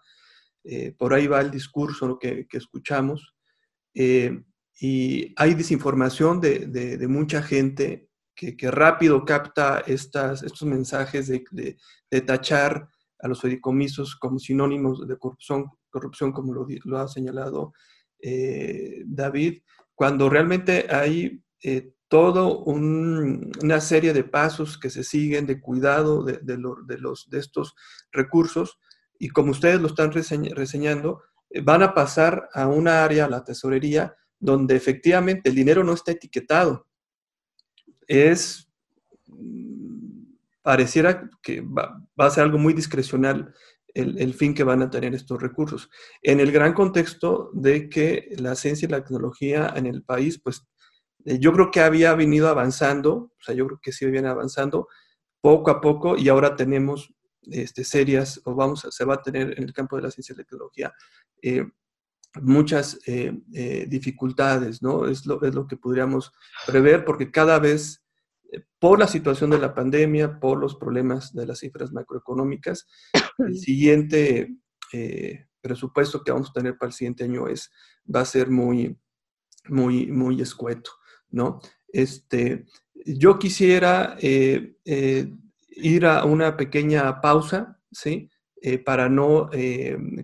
[0.64, 3.36] eh, por ahí va el discurso que, que escuchamos.
[3.94, 4.42] Eh,
[4.80, 8.10] y hay desinformación de, de, mucha gente
[8.58, 11.78] que, rápido capta estos mensajes de,
[12.26, 17.74] tachar a los fideicomisos como sinónimos de corrupción corrupción, como lo, ha señalado
[18.20, 19.62] eh, David,
[19.94, 26.58] cuando realmente hay eh, todo una serie de pasos que se siguen de cuidado de,
[26.58, 27.76] los, de estos
[28.12, 28.80] recursos
[29.20, 34.16] y como ustedes lo están reseñando, eh, van a pasar a una área, la tesorería,
[34.40, 36.88] donde efectivamente el dinero no está etiquetado.
[38.12, 38.70] Es,
[39.28, 43.54] mm, pareciera que va, a ser algo muy discrecional
[43.94, 45.90] el, fin que van a tener estos recursos.
[46.22, 50.66] En el gran contexto de que la ciencia y la tecnología en el país, pues
[51.26, 54.88] eh, yo creo que había venido avanzando, o sea, yo creo que sí viene avanzando
[55.42, 59.64] poco a poco y ahora tenemos este, serias, o vamos se va a tener en
[59.64, 60.94] el campo de la ciencia y la tecnología
[61.42, 61.66] eh,
[62.40, 65.06] muchas eh, dificultades, ¿no?
[65.06, 66.32] Es lo, es lo que podríamos
[66.66, 68.01] prever porque cada vez,
[68.80, 72.88] por la situación de la pandemia, por los problemas de las cifras macroeconómicas,
[73.40, 74.56] el siguiente
[75.62, 77.72] presupuesto que vamos a tener para el siguiente año es,
[78.14, 78.98] va a ser muy,
[79.70, 80.92] muy, muy escueto.
[81.30, 81.62] ¿no?
[81.88, 82.66] Este,
[83.06, 85.32] yo quisiera eh, eh,
[85.70, 88.30] ir a una pequeña pausa, ¿sí?
[88.64, 89.50] Eh, para no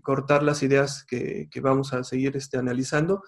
[0.03, 3.23] cortar las ideas que, vamos a seguir este, analizando.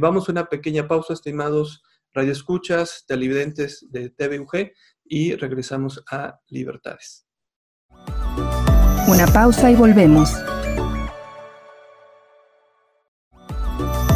[0.00, 4.72] vamos a una pequeña pausa, estimados radioescuchas, televidentes de TVUG,
[5.04, 7.26] y regresamos a Libertades.
[9.08, 10.30] Una pausa y volvemos.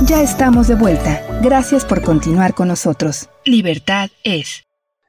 [0.06, 1.40] Ya estamos de vuelta.
[1.42, 3.30] Gracias por continuar con nosotros.
[3.44, 4.64] Libertad es.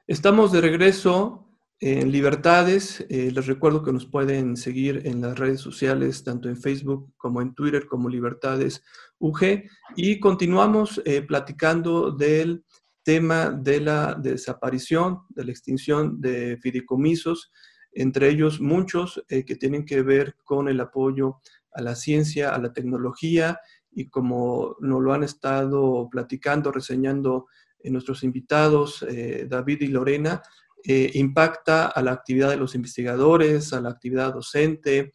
[0.06, 1.43] Estamos de regreso
[1.80, 3.04] en Libertades.
[3.08, 7.42] Eh, les recuerdo que nos pueden seguir en las redes sociales, tanto en Facebook como
[7.42, 8.82] en Twitter, como Libertades
[9.18, 9.64] UG.
[9.96, 12.64] Y continuamos eh, platicando del
[13.02, 17.52] tema de la desaparición, de la extinción de fideicomisos,
[17.92, 21.40] entre ellos muchos eh, que tienen que ver con el apoyo
[21.72, 23.60] a la ciencia, a la tecnología
[23.92, 27.46] y como nos lo han estado platicando, reseñando
[27.84, 29.04] nuestros invitados,
[29.46, 30.40] David y Lorena,
[30.84, 35.12] eh, impacta a la actividad de los investigadores, a la actividad docente,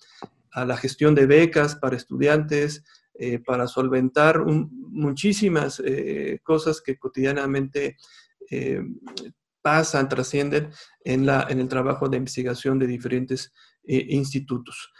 [0.52, 5.82] a la gestión de becas para estudiantes, eh, para solventar muchísimas
[6.44, 7.98] cosas que cotidianamente
[9.62, 10.72] pasan, trascienden
[11.04, 13.54] en el trabajo de investigación de diferentes
[13.84, 14.92] institutos.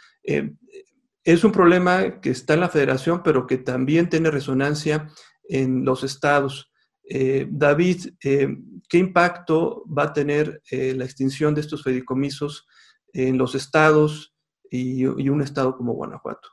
[1.24, 5.08] Es un problema que está en la federación, pero que también tiene resonancia
[5.48, 6.69] en los estados.
[7.12, 8.56] Eh, David, eh,
[8.88, 12.68] ¿qué impacto va a tener eh, la extinción de estos fideicomisos
[13.12, 14.32] en los estados
[14.70, 16.48] y, un estado como Guanajuato?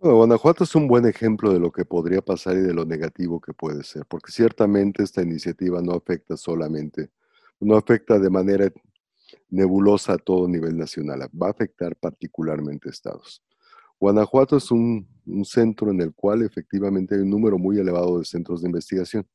[0.00, 3.40] Bueno, Guanajuato es un buen ejemplo de lo que podría pasar y de lo negativo
[3.40, 7.08] que puede ser, porque ciertamente esta iniciativa no afecta solamente,
[7.58, 8.70] no afecta de manera
[9.48, 13.42] nebulosa a todo nivel nacional, va a afectar particularmente estados.
[14.00, 15.08] Guanajuato es un,
[15.44, 19.26] centro en el cual efectivamente hay un número muy elevado de centros de investigación,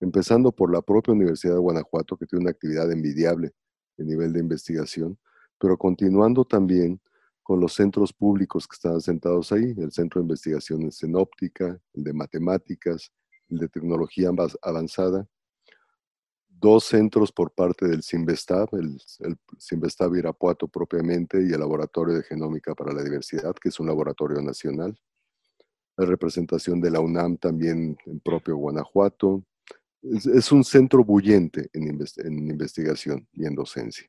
[0.00, 3.52] empezando por la propia Universidad de Guanajuato, que tiene una actividad envidiable
[3.98, 5.18] en nivel de investigación,
[5.58, 7.00] pero continuando también
[7.42, 12.04] con los centros públicos que están asentados ahí, el Centro de Investigaciones en Óptica, el
[12.04, 13.12] de Matemáticas,
[13.48, 14.30] el de Tecnología
[14.62, 15.26] Avanzada,
[16.62, 22.74] dos centros por parte del CIMBESTAB, el, el Irapuato propiamente y el Laboratorio de Genómica
[22.74, 24.96] para la Diversidad, que es un laboratorio nacional.
[25.96, 29.44] La representación de la UNAM también en propio Guanajuato.
[30.02, 34.08] Es, un centro bullente en, en investigación y en docencia.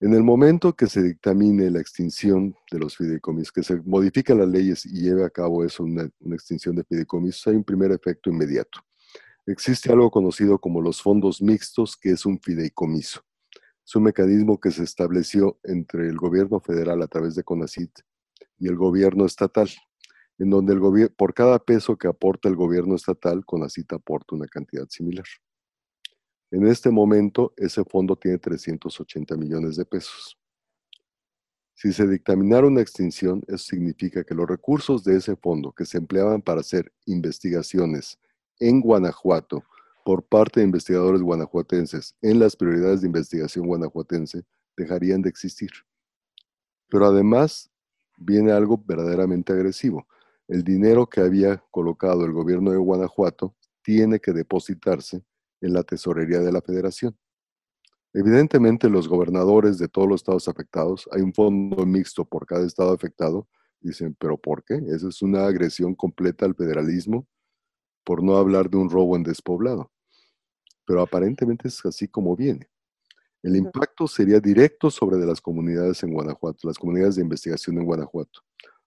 [0.00, 4.48] En el momento que se dictamine la extinción de los fideicomisos, que se modifican las
[4.48, 8.30] leyes y lleve a cabo eso, una, una extinción de fideicomisos, hay un primer efecto
[8.30, 8.80] inmediato
[9.50, 13.22] Existe algo conocido como los fondos mixtos, que es un fideicomiso.
[13.82, 18.00] Es un mecanismo que se estableció entre el gobierno federal a través de CONACIT
[18.58, 19.70] y el gobierno estatal,
[20.38, 24.86] en donde el por cada peso que aporta el gobierno estatal, CONACIT aporta una cantidad
[24.90, 25.24] similar.
[26.50, 30.38] En este momento, ese fondo tiene 380 millones de pesos.
[31.72, 35.96] Si se dictaminara una extinción, eso significa que los recursos de ese fondo que se
[35.96, 38.18] empleaban para hacer investigaciones
[38.60, 39.64] en Guanajuato
[40.08, 44.42] por parte de investigadores guanajuatenses en las prioridades de investigación guanajuatense
[44.74, 45.70] dejarían de existir.
[46.88, 47.70] Pero además
[48.16, 50.06] viene algo verdaderamente agresivo.
[50.48, 55.22] El dinero que había colocado el gobierno de Guanajuato tiene que depositarse
[55.60, 57.14] en la tesorería de la federación.
[58.14, 62.94] Evidentemente los gobernadores de todos los estados afectados, hay un fondo mixto por cada estado
[62.94, 63.46] afectado,
[63.80, 64.80] dicen, pero ¿por qué?
[64.88, 67.26] Esa es una agresión completa al federalismo
[68.08, 69.92] por no hablar de un robo en despoblado.
[70.86, 72.66] Pero aparentemente es así como viene.
[73.42, 77.84] El impacto sería directo sobre de las comunidades en Guanajuato, las comunidades de investigación en
[77.84, 78.40] Guanajuato.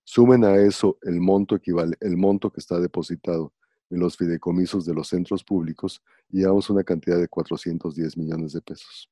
[0.03, 3.53] Sumen a eso el monto, equivale, el monto que está depositado
[3.91, 8.61] en los fideicomisos de los centros públicos y llevamos una cantidad de 410 millones de
[8.61, 9.07] pesos.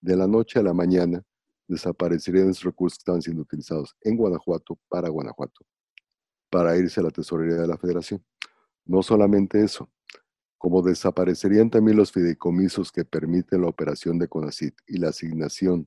[0.00, 1.24] De la noche a la mañana
[1.66, 5.66] desaparecerían esos recursos que estaban siendo utilizados en Guanajuato para Guanajuato,
[6.48, 8.22] para irse a la tesorería de la federación.
[8.88, 9.90] No solamente eso,
[10.56, 15.86] como desaparecerían también los fideicomisos que permiten la operación de CONACIT y la asignación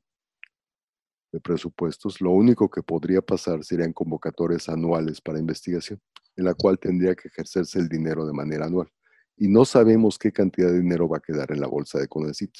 [1.31, 5.99] de presupuestos, lo único que podría pasar serían convocatorias anuales para investigación,
[6.35, 8.87] en la cual tendría que ejercerse el dinero de manera anual.
[9.35, 12.53] Y no sabemos qué cantidad de dinero va a quedar en la bolsa de CONACIT.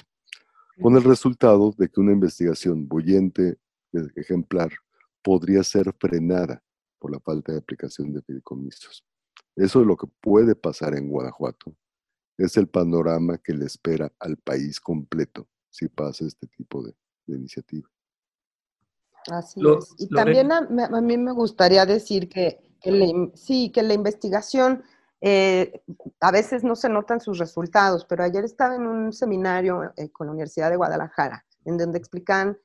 [0.82, 3.60] Con el resultado de que una investigación bullente
[4.16, 4.72] ejemplar
[5.22, 6.64] podría ser frenada
[6.98, 9.06] por la falta de aplicación de fideicomisos.
[9.56, 11.76] Eso es lo que puede pasar en Guanajuato.
[12.38, 16.94] Es el panorama que le espera al país completo si pasa este tipo de,
[17.28, 17.88] iniciativa.
[19.32, 19.96] Así es.
[20.00, 22.60] Y también a, mí me gustaría decir que,
[23.36, 24.84] sí, que la investigación
[25.22, 25.84] eh,
[26.20, 30.28] a veces no se notan sus resultados, pero ayer estaba en un seminario eh, con
[30.28, 32.58] la Universidad de Guadalajara, en donde explican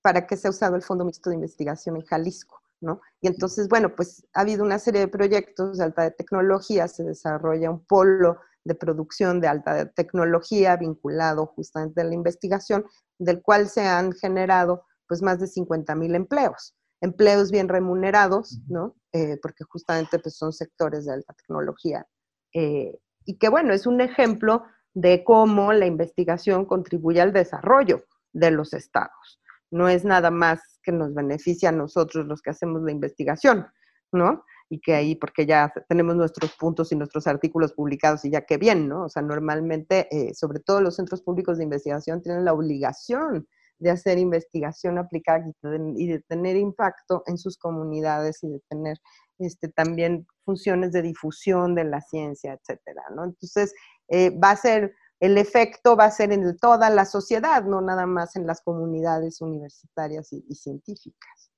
[0.00, 3.00] para qué se ha usado el Fondo Mixto de Investigación en Jalisco, ¿no?
[3.20, 7.70] Y entonces, bueno, pues ha habido una serie de proyectos de alta tecnología, se desarrolla
[7.70, 12.84] un polo de producción de alta tecnología vinculado justamente a la investigación,
[13.18, 18.96] del cual se han generado pues más de 50 mil empleos empleos bien remunerados, ¿no?
[19.12, 22.06] Eh, porque justamente pues, son sectores de alta tecnología.
[22.54, 28.50] Eh, y que bueno, es un ejemplo de cómo la investigación contribuye al desarrollo de
[28.50, 29.40] los estados.
[29.70, 33.66] No es nada más que nos beneficia a nosotros los que hacemos la investigación,
[34.12, 34.44] ¿no?
[34.68, 38.56] Y que ahí, porque ya tenemos nuestros puntos y nuestros artículos publicados y ya qué
[38.56, 39.04] bien, ¿no?
[39.04, 43.46] O sea, normalmente, eh, sobre todo los centros públicos de investigación tienen la obligación
[43.78, 45.44] de hacer investigación aplicada
[45.96, 48.98] y de, tener impacto en sus comunidades y de tener
[49.38, 53.24] este, también funciones de difusión de la ciencia, etcétera, ¿no?
[53.24, 53.74] Entonces,
[54.08, 54.94] eh, va a ser,
[55.24, 59.40] el efecto va a ser en toda la sociedad, no nada más en las comunidades
[59.40, 61.50] universitarias y, científicas.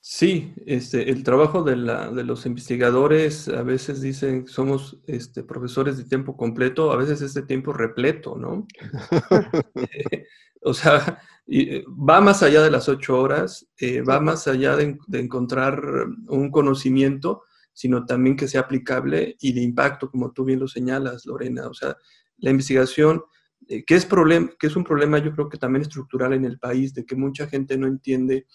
[0.00, 5.96] Sí, este, el trabajo de, la, de, los investigadores a veces dicen somos este, profesores
[5.96, 8.66] de tiempo completo, a veces es de tiempo repleto, ¿no?
[10.68, 14.98] O sea, eh, va más allá de las ocho horas, eh, va más allá de,
[15.12, 15.80] encontrar
[16.26, 21.24] un conocimiento, sino también que sea aplicable y de impacto, como tú bien lo señalas,
[21.24, 21.68] Lorena.
[21.68, 21.96] O sea,
[22.38, 23.22] la investigación,
[23.68, 26.94] eh, que, es que es un problema yo creo que también estructural en el país,
[26.94, 28.46] de que mucha gente no entiende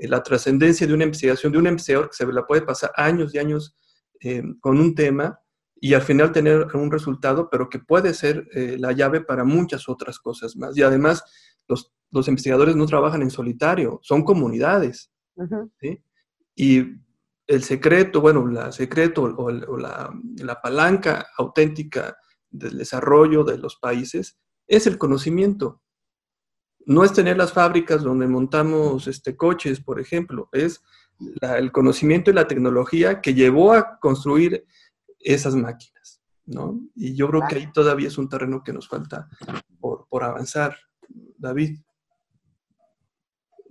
[0.00, 3.38] la trascendencia de una investigación, de un investigador que se la puede pasar años y
[3.38, 3.76] años
[4.60, 5.38] con un tema
[5.78, 10.18] y al final tener un resultado, pero que puede ser la llave para muchas otras
[10.18, 10.74] cosas más.
[10.74, 11.22] Y además,
[12.10, 15.10] los, investigadores no trabajan en solitario, son comunidades.
[16.54, 16.84] Y
[17.46, 22.16] el secreto, bueno, la secreto o, la, la, palanca auténtica
[22.50, 25.82] del desarrollo de los países es el conocimiento.
[26.86, 30.82] No es tener las fábricas donde montamos este, coches, por ejemplo, es
[31.42, 34.64] el conocimiento y la tecnología que llevó a construir
[35.18, 36.80] esas máquinas, ¿no?
[36.94, 39.28] Y yo creo que ahí todavía es un terreno que nos falta
[39.78, 40.76] por, por avanzar.
[41.36, 41.78] David.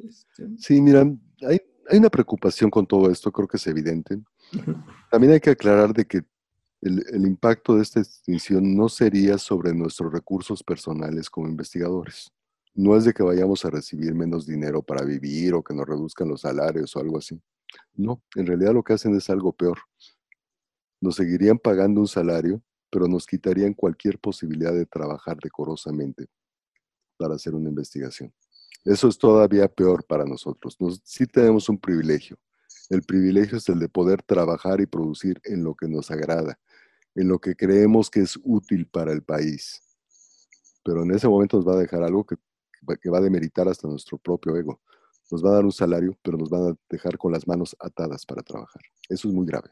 [0.08, 1.06] Este, sí, mira,
[1.48, 1.60] hay,
[1.98, 4.22] una preocupación con todo esto, creo que es evidente.
[5.12, 6.22] También hay que aclarar de que
[6.82, 12.32] el, impacto de esta extinción no sería sobre nuestros recursos personales como investigadores.
[12.74, 16.30] No es de que vayamos a recibir menos dinero para vivir o que nos reduzcan
[16.30, 17.42] los salarios o algo así.
[17.94, 19.80] No, en realidad lo que hacen es algo peor.
[21.02, 26.28] Nos seguirían pagando un salario, pero nos quitarían cualquier posibilidad de trabajar decorosamente
[27.18, 28.34] para hacer una investigación.
[28.86, 30.78] Eso es todavía peor para nosotros.
[30.80, 32.38] Nos, sí tenemos un privilegio.
[32.90, 36.60] El privilegio es el de poder trabajar y producir en lo que nos agrada,
[37.22, 39.82] en lo que creemos que es útil para el país.
[40.84, 42.36] Pero en ese momento nos va a dejar algo que,
[43.02, 44.80] que va a demeritar hasta nuestro propio ego.
[45.32, 48.26] Nos va a dar un salario, pero nos van a dejar con las manos atadas
[48.26, 48.82] para trabajar.
[49.08, 49.70] Eso es muy grave.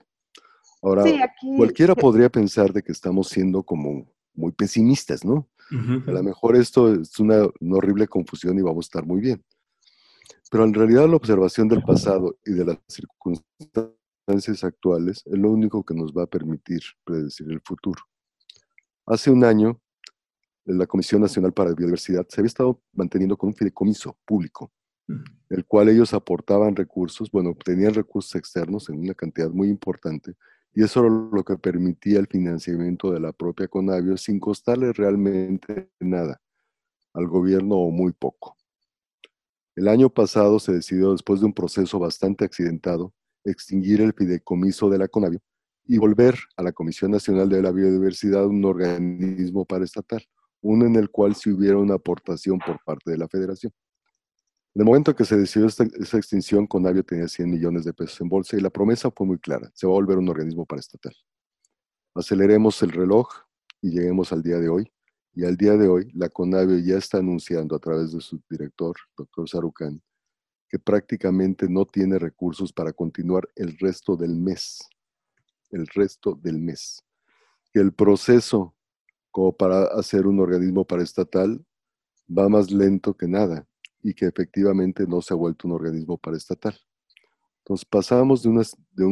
[0.82, 1.04] Ahora,
[1.58, 4.06] cualquiera podría pensar de que estamos siendo como
[4.36, 5.50] muy pesimistas, ¿no?
[5.72, 9.44] A lo mejor esto es una, horrible confusión y vamos a estar muy bien.
[10.50, 13.97] Pero en realidad la observación del pasado y de las circunstancias
[14.64, 18.02] actuales es lo único que nos va a permitir predecir el futuro.
[19.06, 19.80] Hace un año,
[20.66, 24.72] la Comisión Nacional para la Biodiversidad se había estado manteniendo con un fideicomiso público,
[25.50, 30.36] el cual ellos aportaban recursos, bueno, obtenían recursos externos en una cantidad muy importante
[30.74, 35.90] y eso era lo que permitía el financiamiento de la propia Conavio sin costarle realmente
[36.02, 36.42] nada
[37.14, 38.58] al gobierno o muy poco.
[39.76, 43.14] El año pasado se decidió, después de un proceso bastante accidentado,
[43.52, 45.40] extinguir el fideicomiso de la CONAVIO
[45.86, 50.24] y volver a la Comisión Nacional de la Biodiversidad un organismo paraestatal,
[50.62, 53.72] uno en el cual si hubiera una aportación por parte de la federación.
[54.76, 55.86] En el momento que se decidió esta,
[56.18, 59.72] extinción, Conavio tenía 100 millones de pesos en bolsa y la promesa fue muy clara,
[59.74, 61.14] se va a volver un organismo paraestatal.
[62.14, 63.28] Aceleremos el reloj
[63.82, 64.92] y lleguemos al día de hoy.
[65.34, 68.96] Y al día de hoy, la Conavio ya está anunciando a través de su director,
[69.16, 70.02] doctor Sarucán,
[70.70, 74.80] que prácticamente no tiene recursos para continuar el resto del mes
[75.72, 77.04] el resto del mes.
[77.74, 78.76] Que el proceso
[79.32, 81.64] como para hacer un organismo paraestatal
[82.28, 83.68] va más lento que nada
[84.02, 86.78] y que efectivamente no se ha vuelto un organismo paraestatal.
[87.60, 89.06] Entonces pasamos de, una, de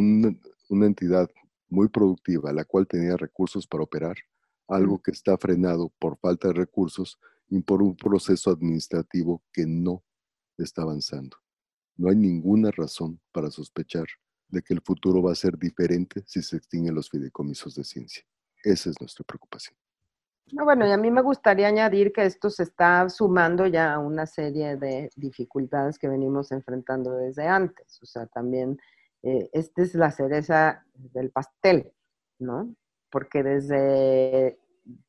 [0.70, 1.30] una, entidad
[1.68, 4.16] muy productiva, la cual tenía recursos para operar,
[4.68, 10.04] algo que está frenado por falta de recursos y por un proceso administrativo que no
[10.58, 11.45] está avanzando.
[11.98, 14.06] No hay ninguna razón para sospechar
[14.50, 18.24] de que el futuro va a ser diferente si se extinguen los fideicomisos de ciencia.
[18.64, 19.78] Esa es nuestra preocupación.
[20.52, 24.26] bueno, y a mí me gustaría añadir que esto se está sumando ya a una
[24.26, 28.00] serie de dificultades que venimos enfrentando desde antes.
[28.02, 28.78] O sea, también
[29.24, 31.92] eh, esta es la cereza del pastel,
[32.40, 32.76] ¿no?
[33.10, 34.60] Porque desde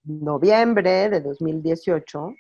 [0.05, 2.35] noviembre de 2018,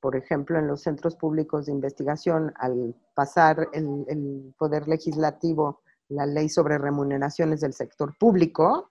[0.00, 6.48] por ejemplo, en los centros públicos de investigación, al pasar el poder legislativo la ley
[6.48, 8.88] sobre remuneraciones del sector público,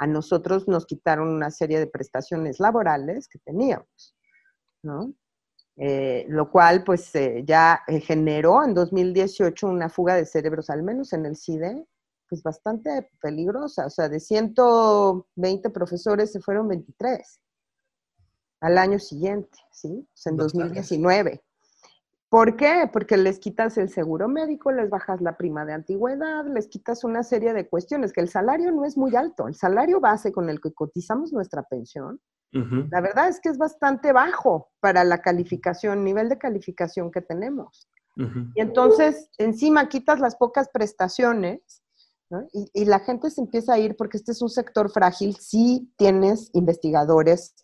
[0.00, 4.16] a nosotros nos quitaron una serie de prestaciones laborales que teníamos,
[4.82, 5.14] ¿no?
[5.76, 10.82] Eh, lo cual pues eh, ya eh, generó en 2018 una fuga de cerebros, al
[10.82, 11.86] menos en el CIDE,
[12.28, 17.40] pues bastante peligrosa, o sea, de 120 profesores se fueron 23
[18.62, 20.08] al año siguiente, ¿sí?
[20.12, 21.44] O sea, en 2019.
[22.30, 22.88] ¿Por qué?
[22.92, 27.24] Porque les quitas el seguro médico, les bajas la prima de antigüedad, les quitas una
[27.24, 30.60] serie de cuestiones, que el salario no es muy alto, el salario base con el
[30.60, 32.20] que cotizamos nuestra pensión,
[32.52, 37.88] la verdad es que es bastante bajo para la calificación, nivel de calificación que tenemos.
[38.16, 41.82] Y entonces, encima quitas las pocas prestaciones
[42.52, 45.36] y, y, la gente se empieza a ir porque este es un sector frágil.
[45.36, 47.54] Si tienes investigadores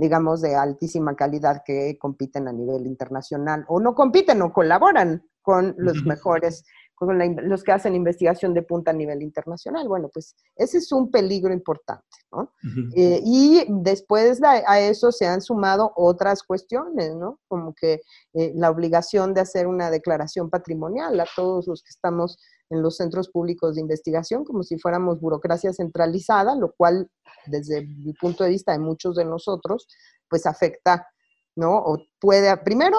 [0.00, 5.74] digamos, de altísima calidad que compiten a nivel internacional o no compiten o colaboran con
[5.78, 9.86] los mejores, con los que hacen investigación de punta a nivel internacional.
[9.88, 12.52] Bueno, pues ese es un peligro importante, ¿no?
[12.96, 17.38] Eh, y después a eso se han sumado otras cuestiones, ¿no?
[17.46, 18.00] Como que
[18.34, 22.38] eh, la obligación de hacer una declaración patrimonial a todos los que estamos
[22.70, 27.10] en los centros públicos de investigación, como si fuéramos burocracia centralizada, lo cual
[27.46, 29.88] desde el punto de vista de muchos de nosotros,
[30.28, 31.08] pues afecta,
[31.56, 31.76] ¿no?
[31.78, 32.96] O puede, primero,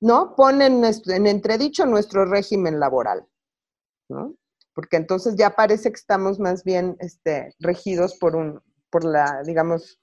[0.00, 0.34] ¿no?
[0.36, 3.26] Ponen en entredicho nuestro régimen laboral,
[4.08, 4.34] ¿no?
[4.74, 10.00] Porque entonces ya parece que estamos más bien este, regidos por, un, por la, digamos,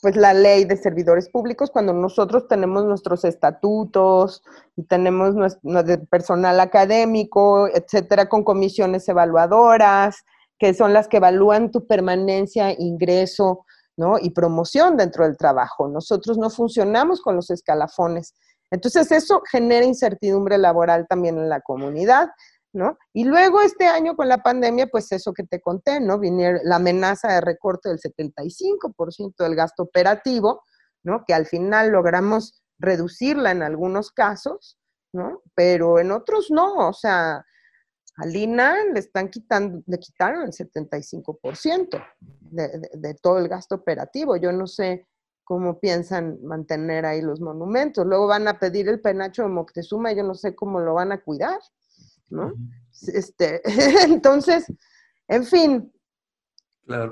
[0.00, 4.42] pues la ley de servidores públicos cuando nosotros tenemos nuestros estatutos
[4.76, 10.24] y tenemos nuestro, personal académico, etcétera, con comisiones evaluadoras,
[10.58, 13.64] que son las que evalúan tu permanencia, ingreso,
[13.96, 14.18] ¿no?
[14.18, 15.88] Y promoción dentro del trabajo.
[15.88, 18.34] Nosotros no funcionamos con los escalafones.
[18.70, 22.28] Entonces eso genera incertidumbre laboral también en la comunidad
[22.78, 22.96] ¿no?
[23.12, 26.20] Y luego este año con la pandemia, pues eso que te conté, ¿no?
[26.20, 30.62] Vinieron la amenaza de recorte del 75% del gasto operativo,
[31.02, 31.24] ¿no?
[31.26, 34.78] Que al final logramos reducirla en algunos casos,
[35.12, 35.42] ¿no?
[35.56, 37.44] Pero en otros no, o sea,
[38.16, 44.36] a Lina le están quitando, le quitaron el 75% de, de todo el gasto operativo.
[44.36, 45.08] Yo no sé
[45.42, 48.06] cómo piensan mantener ahí los monumentos.
[48.06, 51.22] Luego van a pedir el penacho de Moctezuma yo no sé cómo lo van a
[51.22, 51.58] cuidar.
[52.30, 52.52] ¿No?
[53.06, 53.62] Este,
[54.04, 54.66] entonces,
[55.28, 55.92] en fin,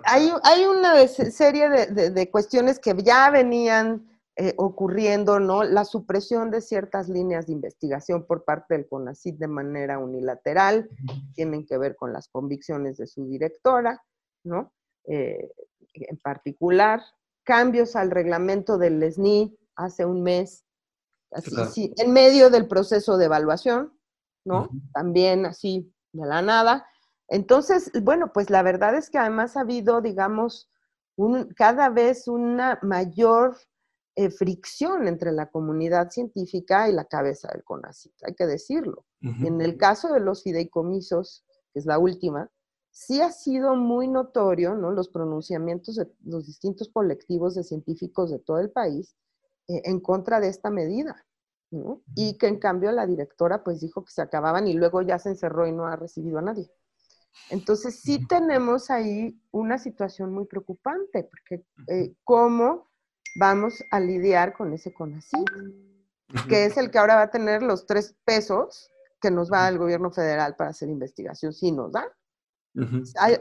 [0.04, 4.06] hay, hay, una serie de, cuestiones que ya venían
[4.36, 5.64] eh, ocurriendo, ¿no?
[5.64, 10.88] La supresión de ciertas líneas de investigación por parte del CONACYT de manera unilateral,
[11.34, 14.02] tienen que ver con las convicciones de su directora,
[14.44, 14.72] ¿no?
[15.04, 15.50] Eh,
[15.94, 17.02] en particular,
[17.44, 20.64] cambios al reglamento del SNI hace un mes,
[21.30, 23.95] así, en medio del proceso de evaluación,
[24.46, 24.70] ¿no?
[24.94, 26.86] También así de la nada.
[27.28, 30.70] Entonces, bueno, pues la verdad es que además ha habido, digamos,
[31.16, 33.56] un, cada vez una mayor
[34.14, 39.04] eh, fricción entre la comunidad científica y la cabeza del CONACYT, hay que decirlo.
[39.20, 42.48] En el caso de los fideicomisos, que es la última,
[42.90, 44.92] sí ha sido muy notorio, ¿no?
[44.92, 49.16] Los pronunciamientos de los distintos colectivos de científicos de todo el país
[49.68, 51.26] eh, en contra de esta medida.
[52.14, 55.30] Y que en cambio la directora pues dijo que se acababan y luego ya se
[55.30, 56.70] encerró y no ha recibido a nadie.
[57.50, 62.88] Entonces sí tenemos ahí una situación muy preocupante, porque eh, ¿cómo
[63.38, 65.48] vamos a lidiar con ese CONACYT?
[66.48, 68.90] Que es el que ahora va a tener los tres pesos
[69.20, 72.06] que nos va el gobierno federal para hacer investigación, si nos da.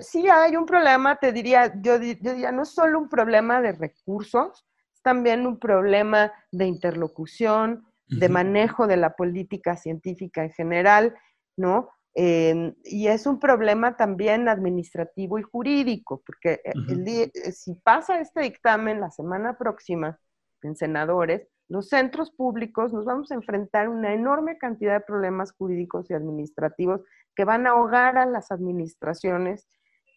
[0.02, 3.74] sí hay un problema, te diría, yo, yo diría, no es solo un problema de
[3.74, 11.16] recursos, es también un problema de interlocución, de manejo de la política científica en general,
[11.58, 11.90] ¿no?
[12.18, 18.40] y es un problema también administrativo y jurídico, porque eh, el eh, si pasa este
[18.40, 20.18] dictamen la semana próxima
[20.62, 26.10] en senadores, los centros públicos nos vamos a enfrentar una enorme cantidad de problemas jurídicos
[26.10, 27.02] y administrativos
[27.36, 29.68] que van a ahogar a las administraciones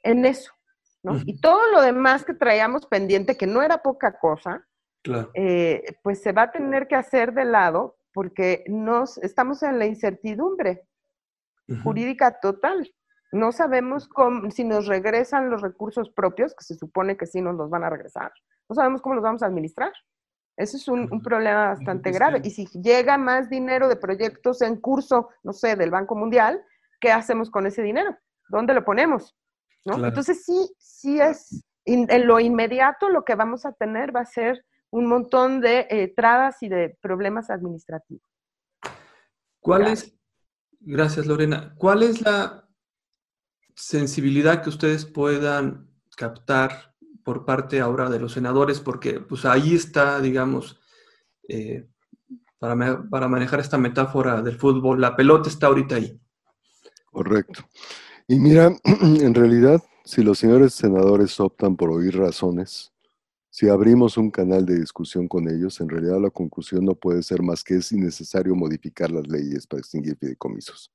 [0.04, 0.52] en eso,
[1.02, 1.16] ¿no?
[1.24, 4.67] Y todo lo demás que traíamos pendiente, que no era poca cosa,
[5.34, 9.86] eh, pues se va a tener que hacer de lado porque nos, estamos en la
[9.86, 10.82] incertidumbre
[11.82, 12.90] jurídica total.
[13.30, 17.56] No sabemos cómo, si nos regresan los recursos propios, que se supone que sí nos
[17.56, 18.32] los van a regresar.
[18.68, 19.92] No sabemos cómo los vamos a administrar.
[20.56, 22.40] Ese es un, problema bastante grave.
[22.42, 26.60] Y si llega más dinero de proyectos en curso, no sé, del Banco Mundial,
[27.00, 28.16] ¿qué hacemos con ese dinero?
[28.48, 29.36] ¿Dónde lo ponemos?
[29.84, 34.64] Entonces sí, sí es, en lo inmediato lo que vamos a tener va a ser
[34.90, 38.22] un montón de eh, trabas y de problemas administrativos.
[39.60, 40.18] ¿Cuál es,
[40.80, 41.74] Gracias, Lorena.
[41.76, 42.68] ¿Cuál es la
[43.74, 48.80] sensibilidad que ustedes puedan captar por parte ahora de los senadores?
[48.80, 50.80] Porque pues ahí está, digamos,
[51.48, 51.88] eh,
[52.58, 56.20] para, para manejar esta metáfora del fútbol, la pelota está ahorita ahí.
[57.06, 57.68] Correcto.
[58.28, 62.92] Y mira, en realidad, si los señores senadores optan por oír razones,
[63.58, 67.42] si abrimos un canal de discusión con ellos, en realidad la conclusión no puede ser
[67.42, 70.92] más que es innecesario modificar las leyes para extinguir fideicomisos.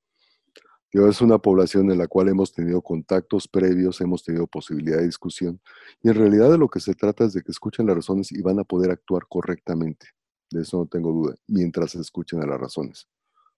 [0.90, 5.60] Es una población en la cual hemos tenido contactos previos, hemos tenido posibilidad de discusión,
[6.02, 8.40] y en realidad de lo que se trata es de que escuchen las razones y
[8.40, 10.06] van a poder actuar correctamente.
[10.50, 13.06] De eso no tengo duda, mientras escuchen a las razones.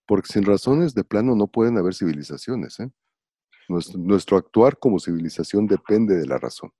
[0.05, 2.77] Porque sin razones de plano no pueden haber civilizaciones.
[2.81, 2.91] ¿eh?
[3.69, 6.73] nuestro actuar como civilización depende de la razón.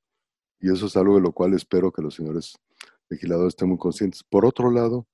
[0.59, 2.55] Y eso es algo de lo cual espero que los señores
[3.09, 4.23] legisladores estén muy conscientes.
[4.23, 5.07] Por otro lado,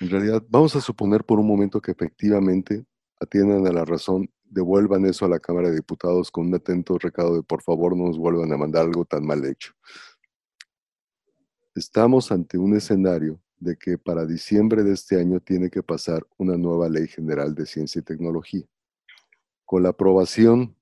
[0.00, 2.84] en realidad, vamos a suponer por un momento que efectivamente
[3.20, 7.36] atiendan a la razón, devuelvan eso a la Cámara de Diputados con un atento recado
[7.36, 9.72] de por favor no nos vuelvan a mandar algo tan mal hecho.
[11.74, 16.56] Estamos ante un escenario de que para diciembre de este año tiene que pasar una
[16.56, 18.64] nueva ley general de ciencia y tecnología.
[19.64, 20.76] Con la aprobación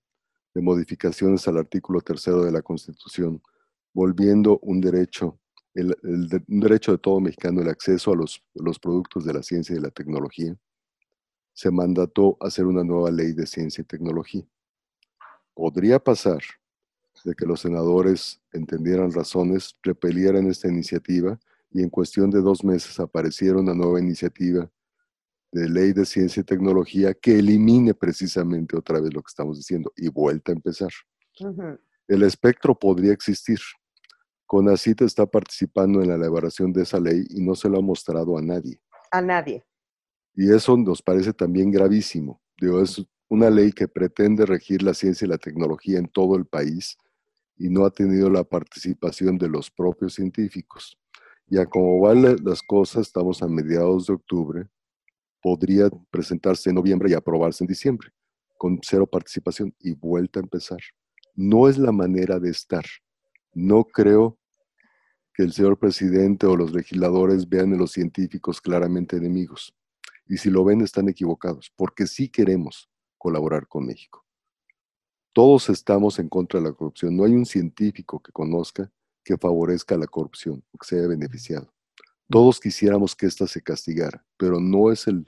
[0.54, 3.42] de modificaciones al artículo tercero de la Constitución,
[3.92, 5.38] volviendo un derecho,
[5.74, 9.72] el, un derecho de todo mexicano el acceso a los, los productos de la ciencia
[9.72, 10.56] y de la tecnología,
[11.54, 14.44] se mandató hacer una nueva ley de ciencia y tecnología.
[15.54, 16.42] Podría pasar
[17.24, 21.38] de que los senadores entendieran razones, repelieran esta iniciativa
[21.70, 24.70] y en cuestión de dos meses apareciera una nueva iniciativa
[25.52, 29.92] de ley de ciencia y tecnología que elimine precisamente otra vez lo que estamos diciendo
[29.96, 30.90] y vuelta a empezar.
[32.08, 33.58] El espectro podría existir.
[34.46, 38.36] CONACIT está participando en la elaboración de esa ley y no se lo ha mostrado
[38.36, 38.80] a nadie.
[39.10, 39.64] A nadie.
[40.34, 42.40] Y eso nos parece también gravísimo.
[42.58, 46.46] Digo, es una ley que pretende regir la ciencia y la tecnología en todo el
[46.46, 46.96] país
[47.56, 50.98] y no ha tenido la participación de los propios científicos.
[51.46, 54.68] Ya como van las cosas, estamos a mediados de octubre,
[55.42, 58.10] podría presentarse en noviembre y aprobarse en diciembre,
[58.56, 60.78] con cero participación y vuelta a empezar.
[61.34, 62.84] No es la manera de estar.
[63.52, 64.38] No creo
[65.34, 69.74] que el señor presidente o los legisladores vean a los científicos claramente enemigos.
[70.26, 72.88] Y si lo ven, están equivocados, porque sí queremos
[73.18, 74.24] colaborar con México.
[75.32, 77.16] Todos estamos en contra de la corrupción.
[77.16, 78.90] No hay un científico que conozca
[79.24, 81.72] que favorezca la corrupción o que se haya beneficiado.
[82.28, 85.26] Todos quisiéramos que ésta se castigara, pero no es el,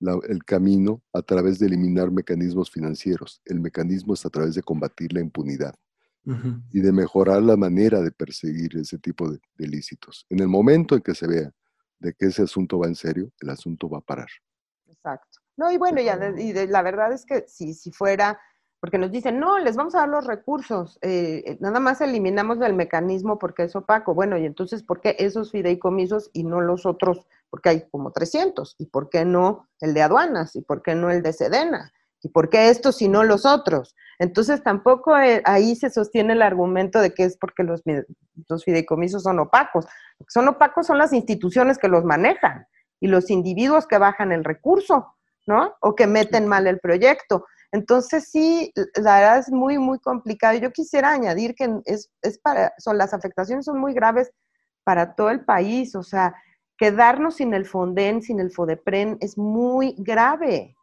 [0.00, 3.40] el camino a través de eliminar mecanismos financieros.
[3.44, 5.74] El mecanismo es a través de combatir la impunidad
[6.70, 10.26] y de mejorar la manera de perseguir ese tipo de, de ilícitos.
[10.30, 11.52] En el momento en que se vea
[11.98, 14.28] de que ese asunto va en serio, el asunto va a parar.
[14.86, 15.40] Exacto.
[15.56, 18.38] No, y bueno, ya, y la verdad es que si, si fuera
[18.84, 22.60] porque nos dicen, no, les vamos a dar los recursos, eh, eh, nada más eliminamos
[22.60, 24.12] el mecanismo porque es opaco.
[24.12, 27.26] Bueno, y entonces, ¿por qué esos fideicomisos y no los otros?
[27.48, 28.74] Porque hay como 300.
[28.76, 30.54] ¿Y por qué no el de aduanas?
[30.54, 31.94] ¿Y por qué no el de Sedena?
[32.20, 33.96] ¿Y por qué estos y no los otros?
[34.18, 37.80] Entonces, tampoco eh, ahí se sostiene el argumento de que es porque los,
[38.50, 39.86] los fideicomisos son opacos.
[40.18, 42.66] Lo que son opacos son las instituciones que los manejan
[43.00, 45.14] y los individuos que bajan el recurso,
[45.46, 45.74] ¿no?
[45.80, 47.46] O que meten mal el proyecto.
[47.74, 50.56] Entonces sí, la verdad es muy, muy complicado.
[50.56, 54.30] Yo quisiera añadir que es, es para, son, las afectaciones son muy graves
[54.84, 56.36] para todo el país, o sea,
[56.78, 60.76] quedarnos sin el Fonden, sin el Fodepren es muy grave.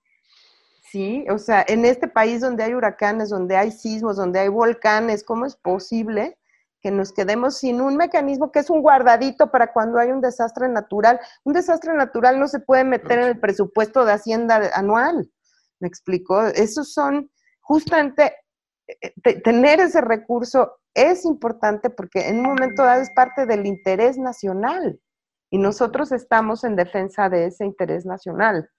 [0.81, 5.23] Sí, o sea, en este país donde hay huracanes, donde hay sismos, donde hay volcanes,
[5.23, 6.37] ¿cómo es posible
[6.81, 10.67] que nos quedemos sin un mecanismo que es un guardadito para cuando hay un desastre
[10.67, 11.21] natural?
[11.45, 15.31] Un desastre natural no se puede meter en el presupuesto de Hacienda anual.
[15.81, 16.41] ¿Me explico?
[16.43, 17.29] Esos son
[17.59, 18.33] justamente
[18.87, 24.17] eh, tener ese recurso es importante porque en un momento dado es parte del interés
[24.17, 24.99] nacional
[25.49, 28.69] y nosotros estamos en defensa de ese interés nacional.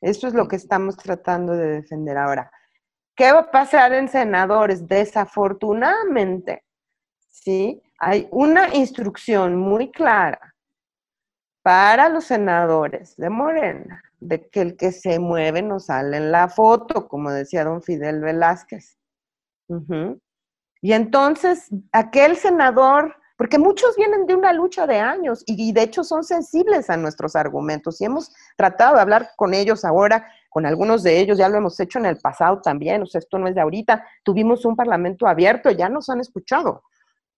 [0.00, 2.50] Eso es lo que estamos tratando de defender ahora.
[3.14, 4.86] ¿Qué va a pasar en senadores?
[4.86, 6.64] Desafortunadamente,
[7.28, 7.82] ¿sí?
[7.98, 10.54] Hay una instrucción muy clara
[11.62, 16.48] para los senadores de Morena de que el que se mueve no sale en la
[16.48, 18.98] foto, como decía don Fidel Velázquez.
[20.80, 26.02] Y entonces, aquel senador porque muchos vienen de una lucha de años y, de hecho
[26.02, 31.04] son sensibles a nuestros argumentos y hemos tratado de hablar con ellos ahora, con algunos
[31.04, 33.54] de ellos, ya lo hemos hecho en el pasado también, o sea, esto no es
[33.54, 36.82] de ahorita, tuvimos un parlamento abierto, ya nos han escuchado,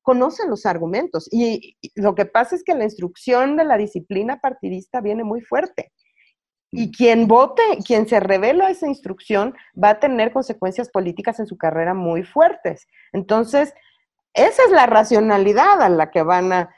[0.00, 5.02] conocen los argumentos y, lo que pasa es que la instrucción de la disciplina partidista
[5.02, 5.92] viene muy fuerte.
[6.72, 6.90] Y mm.
[6.92, 11.94] quien vote, quien se revela esa instrucción, va a tener consecuencias políticas en su carrera
[11.94, 12.86] muy fuertes.
[13.12, 13.74] Entonces,
[14.34, 16.70] esa es la racionalidad a la que van a,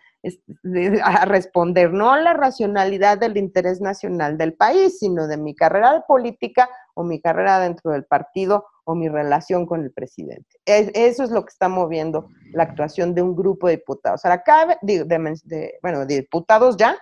[1.24, 6.70] responder, no la racionalidad del interés nacional del país, sino de mi carrera de política
[6.94, 10.60] o mi carrera dentro del partido o mi relación con el presidente.
[10.64, 14.24] eso es lo que está moviendo la actuación de un grupo de diputados.
[14.24, 14.44] Ahora,
[14.82, 16.96] de, bueno, de diputados ya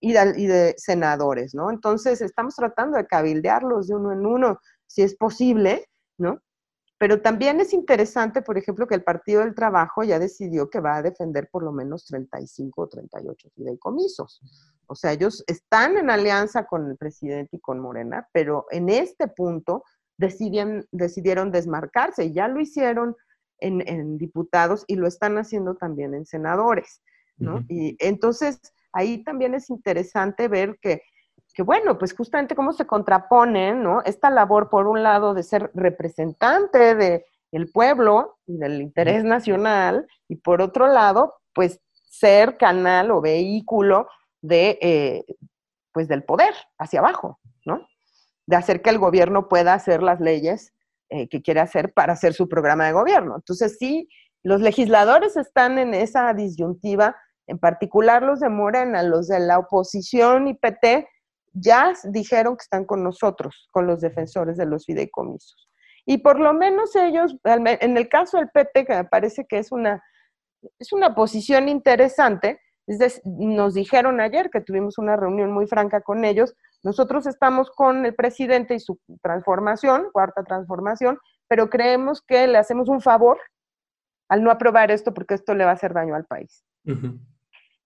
[0.00, 1.70] y y de senadores, ¿no?
[1.70, 5.86] Entonces, estamos tratando de cabildearlos de uno en uno, si es posible,
[6.18, 6.40] ¿no?
[6.98, 10.96] Pero también es interesante, por ejemplo, que el Partido del Trabajo ya decidió que va
[10.96, 14.40] a defender por lo menos 35 o 38 fideicomisos.
[14.86, 19.28] O sea, ellos están en alianza con el presidente y con Morena, pero en este
[19.28, 19.84] punto
[20.16, 22.24] decidieron, decidieron desmarcarse.
[22.24, 23.14] Y ya lo hicieron
[23.58, 27.02] en, diputados y lo están haciendo también en senadores.
[27.36, 27.62] ¿no?
[27.68, 28.58] Y entonces
[28.96, 31.02] ahí también es interesante ver que
[31.56, 34.02] que bueno, pues justamente cómo se contraponen, ¿no?
[34.02, 40.06] Esta labor, por un lado, de ser representante del el pueblo y del interés nacional,
[40.28, 44.06] y por otro lado, pues ser canal o vehículo
[44.42, 45.24] de, eh,
[45.92, 47.88] pues del poder hacia abajo, ¿no?
[48.44, 50.74] De hacer que el gobierno pueda hacer las leyes
[51.08, 53.36] eh, que quiere hacer para hacer su programa de gobierno.
[53.36, 54.10] Entonces, sí,
[54.42, 57.16] los legisladores están en esa disyuntiva,
[57.46, 61.08] en particular los de Morena, los de la oposición y PT,
[61.52, 65.68] ya dijeron que están con nosotros, con los defensores de los fideicomisos.
[66.04, 69.72] Y por lo menos ellos, en el caso del PT, que me parece que es
[69.72, 70.02] una,
[70.78, 72.60] es una posición interesante,
[73.24, 78.14] nos dijeron ayer que tuvimos una reunión muy franca con ellos, nosotros estamos con el
[78.14, 81.18] presidente y su transformación, cuarta transformación,
[81.48, 83.38] pero creemos que le hacemos un favor
[84.28, 86.64] al no aprobar esto porque esto le va a hacer daño al país.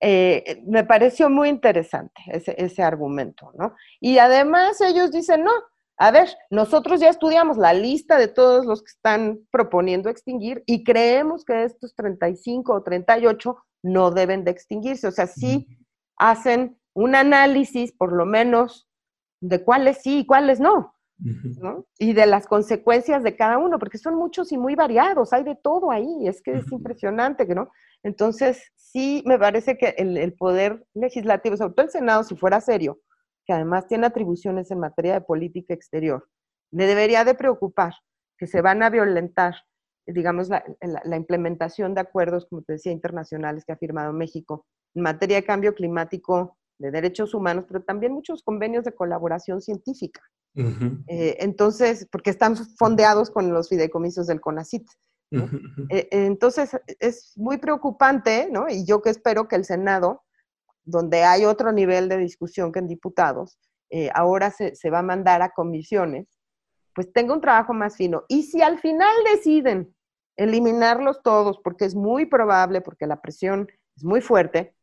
[0.01, 3.75] Eh, me pareció muy interesante ese, argumento, ¿no?
[4.01, 5.53] Y además ellos dicen, no,
[5.99, 10.85] a ver, nosotros ya estudiamos la lista de todos los que están proponiendo extinguir y
[10.85, 15.07] creemos que estos 35 o 38 no deben de extinguirse.
[15.07, 15.69] O sea, sí
[16.17, 18.89] hacen un análisis, por lo menos,
[19.43, 20.95] de cuáles sí y cuáles no.
[21.19, 21.85] ¿no?
[21.99, 25.55] Y de las consecuencias de cada uno, porque son muchos y muy variados, hay de
[25.55, 27.71] todo ahí, es que es impresionante, ¿no?
[28.03, 33.01] Entonces, sí me parece que el, poder legislativo, sobre todo el Senado, si fuera serio,
[33.47, 36.29] que además tiene atribuciones en materia de política exterior,
[36.73, 37.95] le debería de preocupar
[38.39, 39.55] que se van a violentar,
[40.07, 45.37] digamos, la, implementación de acuerdos, como te decía, internacionales que ha firmado México en materia
[45.37, 50.23] de cambio climático, de derechos humanos, pero también muchos convenios de colaboración científica.
[50.55, 54.87] Eh, entonces, porque están fondeados con los fideicomisos del CONACIT.
[55.89, 58.69] E, entonces, es muy preocupante, ¿no?
[58.69, 60.25] Y yo que espero que el Senado,
[60.85, 63.59] donde hay otro nivel de discusión que en diputados,
[63.91, 66.27] eh, ahora se, se, va a mandar a comisiones,
[66.95, 68.25] pues tenga un trabajo más fino.
[68.29, 69.95] Y si al final deciden
[70.37, 74.75] eliminarlos todos, porque es muy probable, porque la presión es muy fuerte,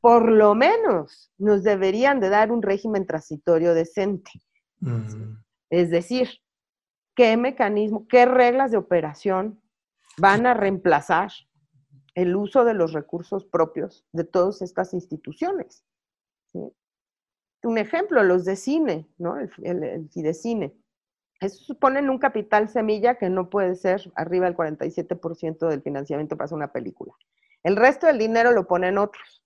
[0.00, 4.30] por lo menos nos deberían de dar un régimen transitorio decente.
[5.70, 6.28] Es decir,
[7.14, 9.60] qué mecanismo, qué reglas de operación
[10.18, 11.30] van a reemplazar
[12.14, 15.84] el uso de los recursos propios de todas estas instituciones.
[17.62, 19.38] un ejemplo, los de cine, ¿no?
[19.38, 20.74] El, el, el Fidecine.
[21.40, 26.46] Eso suponen un capital semilla que no puede ser arriba del 47% del financiamiento para
[26.46, 27.12] hacer una película.
[27.62, 29.42] El resto del dinero lo ponen otros,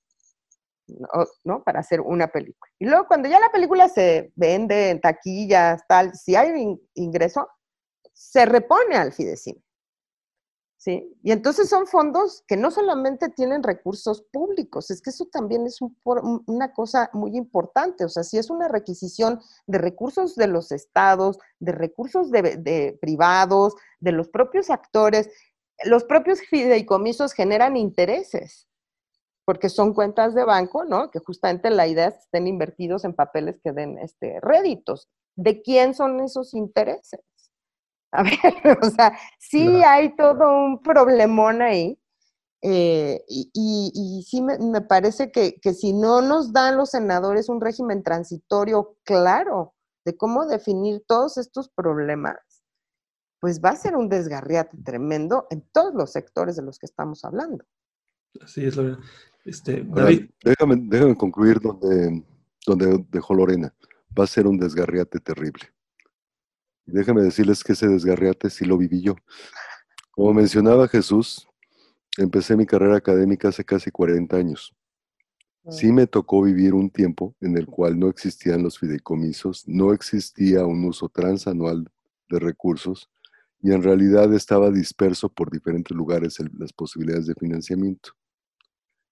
[1.45, 1.65] ¿no?
[1.65, 2.71] Para hacer una película.
[2.79, 7.49] Y luego cuando ya la película se vende en taquillas, tal, si hay ingreso,
[8.13, 9.61] se repone al Fidecine.
[10.81, 11.15] ¿Sí?
[11.23, 15.79] Y entonces son fondos que no solamente tienen recursos públicos, es que eso también es
[16.47, 21.39] una cosa muy importante, o sea, si es una requisición de recursos de los estados,
[21.59, 25.29] de recursos de, privados, de los propios actores,
[25.85, 28.67] los propios fideicomisos generan intereses,
[29.45, 31.11] porque son cuentas de banco, ¿no?
[31.11, 35.09] Que justamente la idea es que estén invertidos en papeles que den este, réditos.
[35.35, 37.21] ¿De quién son esos intereses?
[38.13, 38.33] A ver,
[38.83, 41.99] o sea, sí hay todo un problemón ahí.
[42.63, 48.97] Eh, y, sí me, parece que, si no nos dan los senadores un régimen transitorio
[49.05, 52.37] claro de cómo definir todos estos problemas,
[53.41, 57.25] pues va a ser un desgarriate tremendo en todos los sectores de los que estamos
[57.25, 57.65] hablando.
[58.43, 59.01] Así es, Lorena.
[59.45, 60.29] Este, David.
[60.45, 62.23] déjame, déjame concluir donde,
[62.67, 63.75] donde dejó Lorena.
[64.19, 65.73] Va a ser un desgarriate terrible.
[66.93, 69.17] Déjame decirles que ese desgarriate sí lo viví yo.
[70.11, 71.49] Como mencionaba Jesús,
[72.19, 74.75] empecé mi carrera académica hace casi 40 años.
[75.69, 80.65] Sí me tocó vivir un tiempo en el cual no existían los fideicomisos, no existía
[80.65, 81.87] un uso transanual
[82.29, 83.09] de recursos
[83.63, 88.13] y en realidad estaba disperso por diferentes lugares las posibilidades de financiamiento.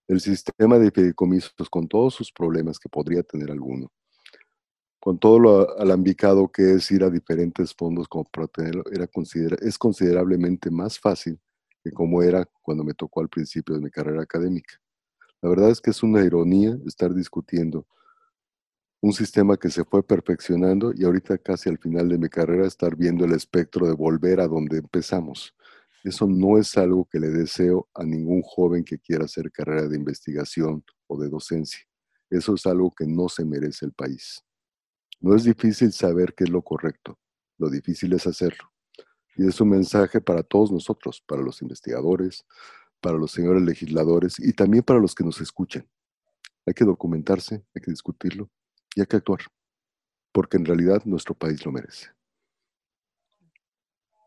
[0.08, 3.92] El sistema de fideicomisos, con todos sus problemas que podría tener alguno,
[5.08, 9.08] con todo lo alambicado que es ir a diferentes fondos como para tenerlo, era
[9.62, 11.40] es considerablemente más fácil
[11.82, 14.74] que como era cuando me tocó al principio de mi carrera académica.
[15.40, 17.86] La verdad es que es una ironía estar discutiendo
[19.00, 22.94] un sistema que se fue perfeccionando y ahorita casi al final de mi carrera estar
[22.94, 25.54] viendo el espectro de volver a donde empezamos.
[26.04, 29.96] Eso no es algo que le deseo a ningún joven que quiera hacer carrera de
[29.96, 31.80] investigación o de docencia.
[32.28, 34.44] Eso es algo que no se merece el país.
[35.20, 37.18] No es difícil saber qué es lo correcto,
[37.58, 38.72] lo difícil es hacerlo.
[39.36, 42.44] Y es un mensaje para todos nosotros, para los investigadores,
[43.00, 45.88] para los señores legisladores y también para los que nos escuchan.
[46.66, 48.50] Hay que documentarse, hay que discutirlo
[48.94, 49.40] y hay que actuar,
[50.32, 52.08] porque en realidad nuestro país lo merece.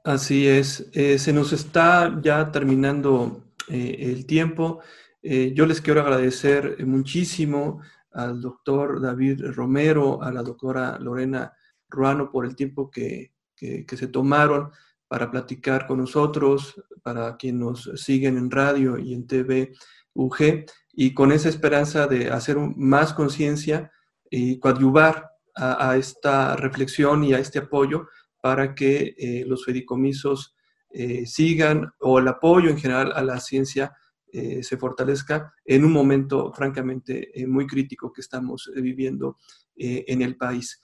[0.03, 4.79] Así es, eh, se nos está ya terminando eh, el tiempo.
[5.21, 7.81] Eh, yo les quiero agradecer muchísimo
[8.11, 11.53] al doctor David Romero, a la doctora Lorena
[11.89, 14.71] Ruano por el tiempo que, se tomaron
[15.07, 19.73] para platicar con nosotros, para quienes nos siguen en radio y en TV
[20.13, 23.91] UG, y con esa esperanza de hacer más conciencia
[24.29, 28.07] y coadyuvar a, esta reflexión y a este apoyo
[28.41, 30.55] para que eh, los fedicomisos
[30.89, 33.93] eh, sigan o el apoyo en general a la ciencia
[34.33, 39.37] eh, se fortalezca en un momento francamente eh, muy crítico que estamos eh, viviendo
[39.75, 40.79] en el país.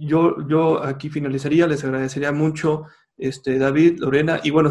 [0.00, 2.86] Yo, yo aquí finalizaría, les agradecería mucho
[3.16, 4.70] este, David, Lorena, y bueno,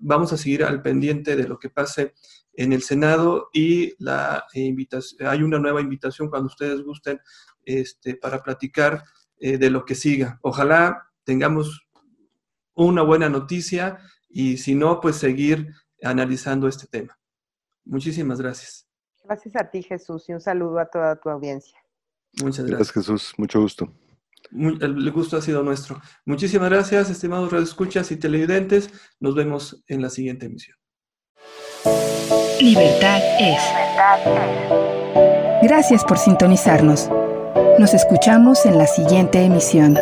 [0.00, 2.14] vamos a seguir al pendiente de lo que pase
[2.52, 7.20] en el Senado y la invitación, hay una nueva invitación cuando ustedes gusten
[7.64, 9.04] este, para platicar
[9.38, 10.40] de lo que siga.
[10.42, 11.86] Ojalá tengamos
[12.74, 13.98] una buena noticia
[14.28, 15.72] y si no, pues seguir
[16.02, 17.18] analizando este tema.
[17.84, 18.86] Muchísimas gracias.
[19.24, 21.78] Gracias a ti, Jesús, y un saludo a toda tu audiencia.
[22.42, 22.92] Muchas gracias.
[22.92, 23.34] Gracias, Jesús.
[23.38, 23.92] Mucho gusto.
[24.52, 26.00] el gusto ha sido nuestro.
[26.26, 28.90] Muchísimas gracias, estimados radioescuchas y televidentes.
[29.20, 30.76] Nos vemos en la siguiente emisión.
[32.60, 33.60] Libertad es.
[35.62, 37.08] Gracias por sintonizarnos.
[37.78, 39.96] Nos escuchamos en la siguiente emisión.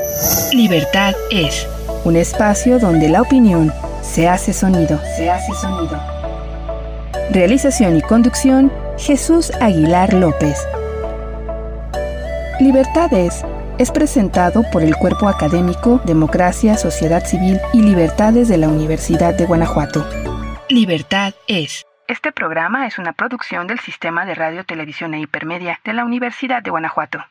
[0.53, 1.67] Libertad es
[2.05, 3.73] un espacio donde la opinión
[4.03, 5.01] se hace sonido.
[5.17, 5.99] Se hace sonido.
[7.31, 10.59] Realización y conducción, Jesús Aguilar López.
[12.61, 13.45] Libertades
[13.79, 19.47] es presentado por el Cuerpo Académico Democracia, Sociedad Civil y Libertades de la Universidad de
[19.47, 20.07] Guanajuato.
[20.69, 21.87] Libertad es.
[22.07, 26.63] Este programa es una producción del Sistema de Radio, Televisión e Hipermedia de la Universidad
[26.63, 27.25] de Guanajuato.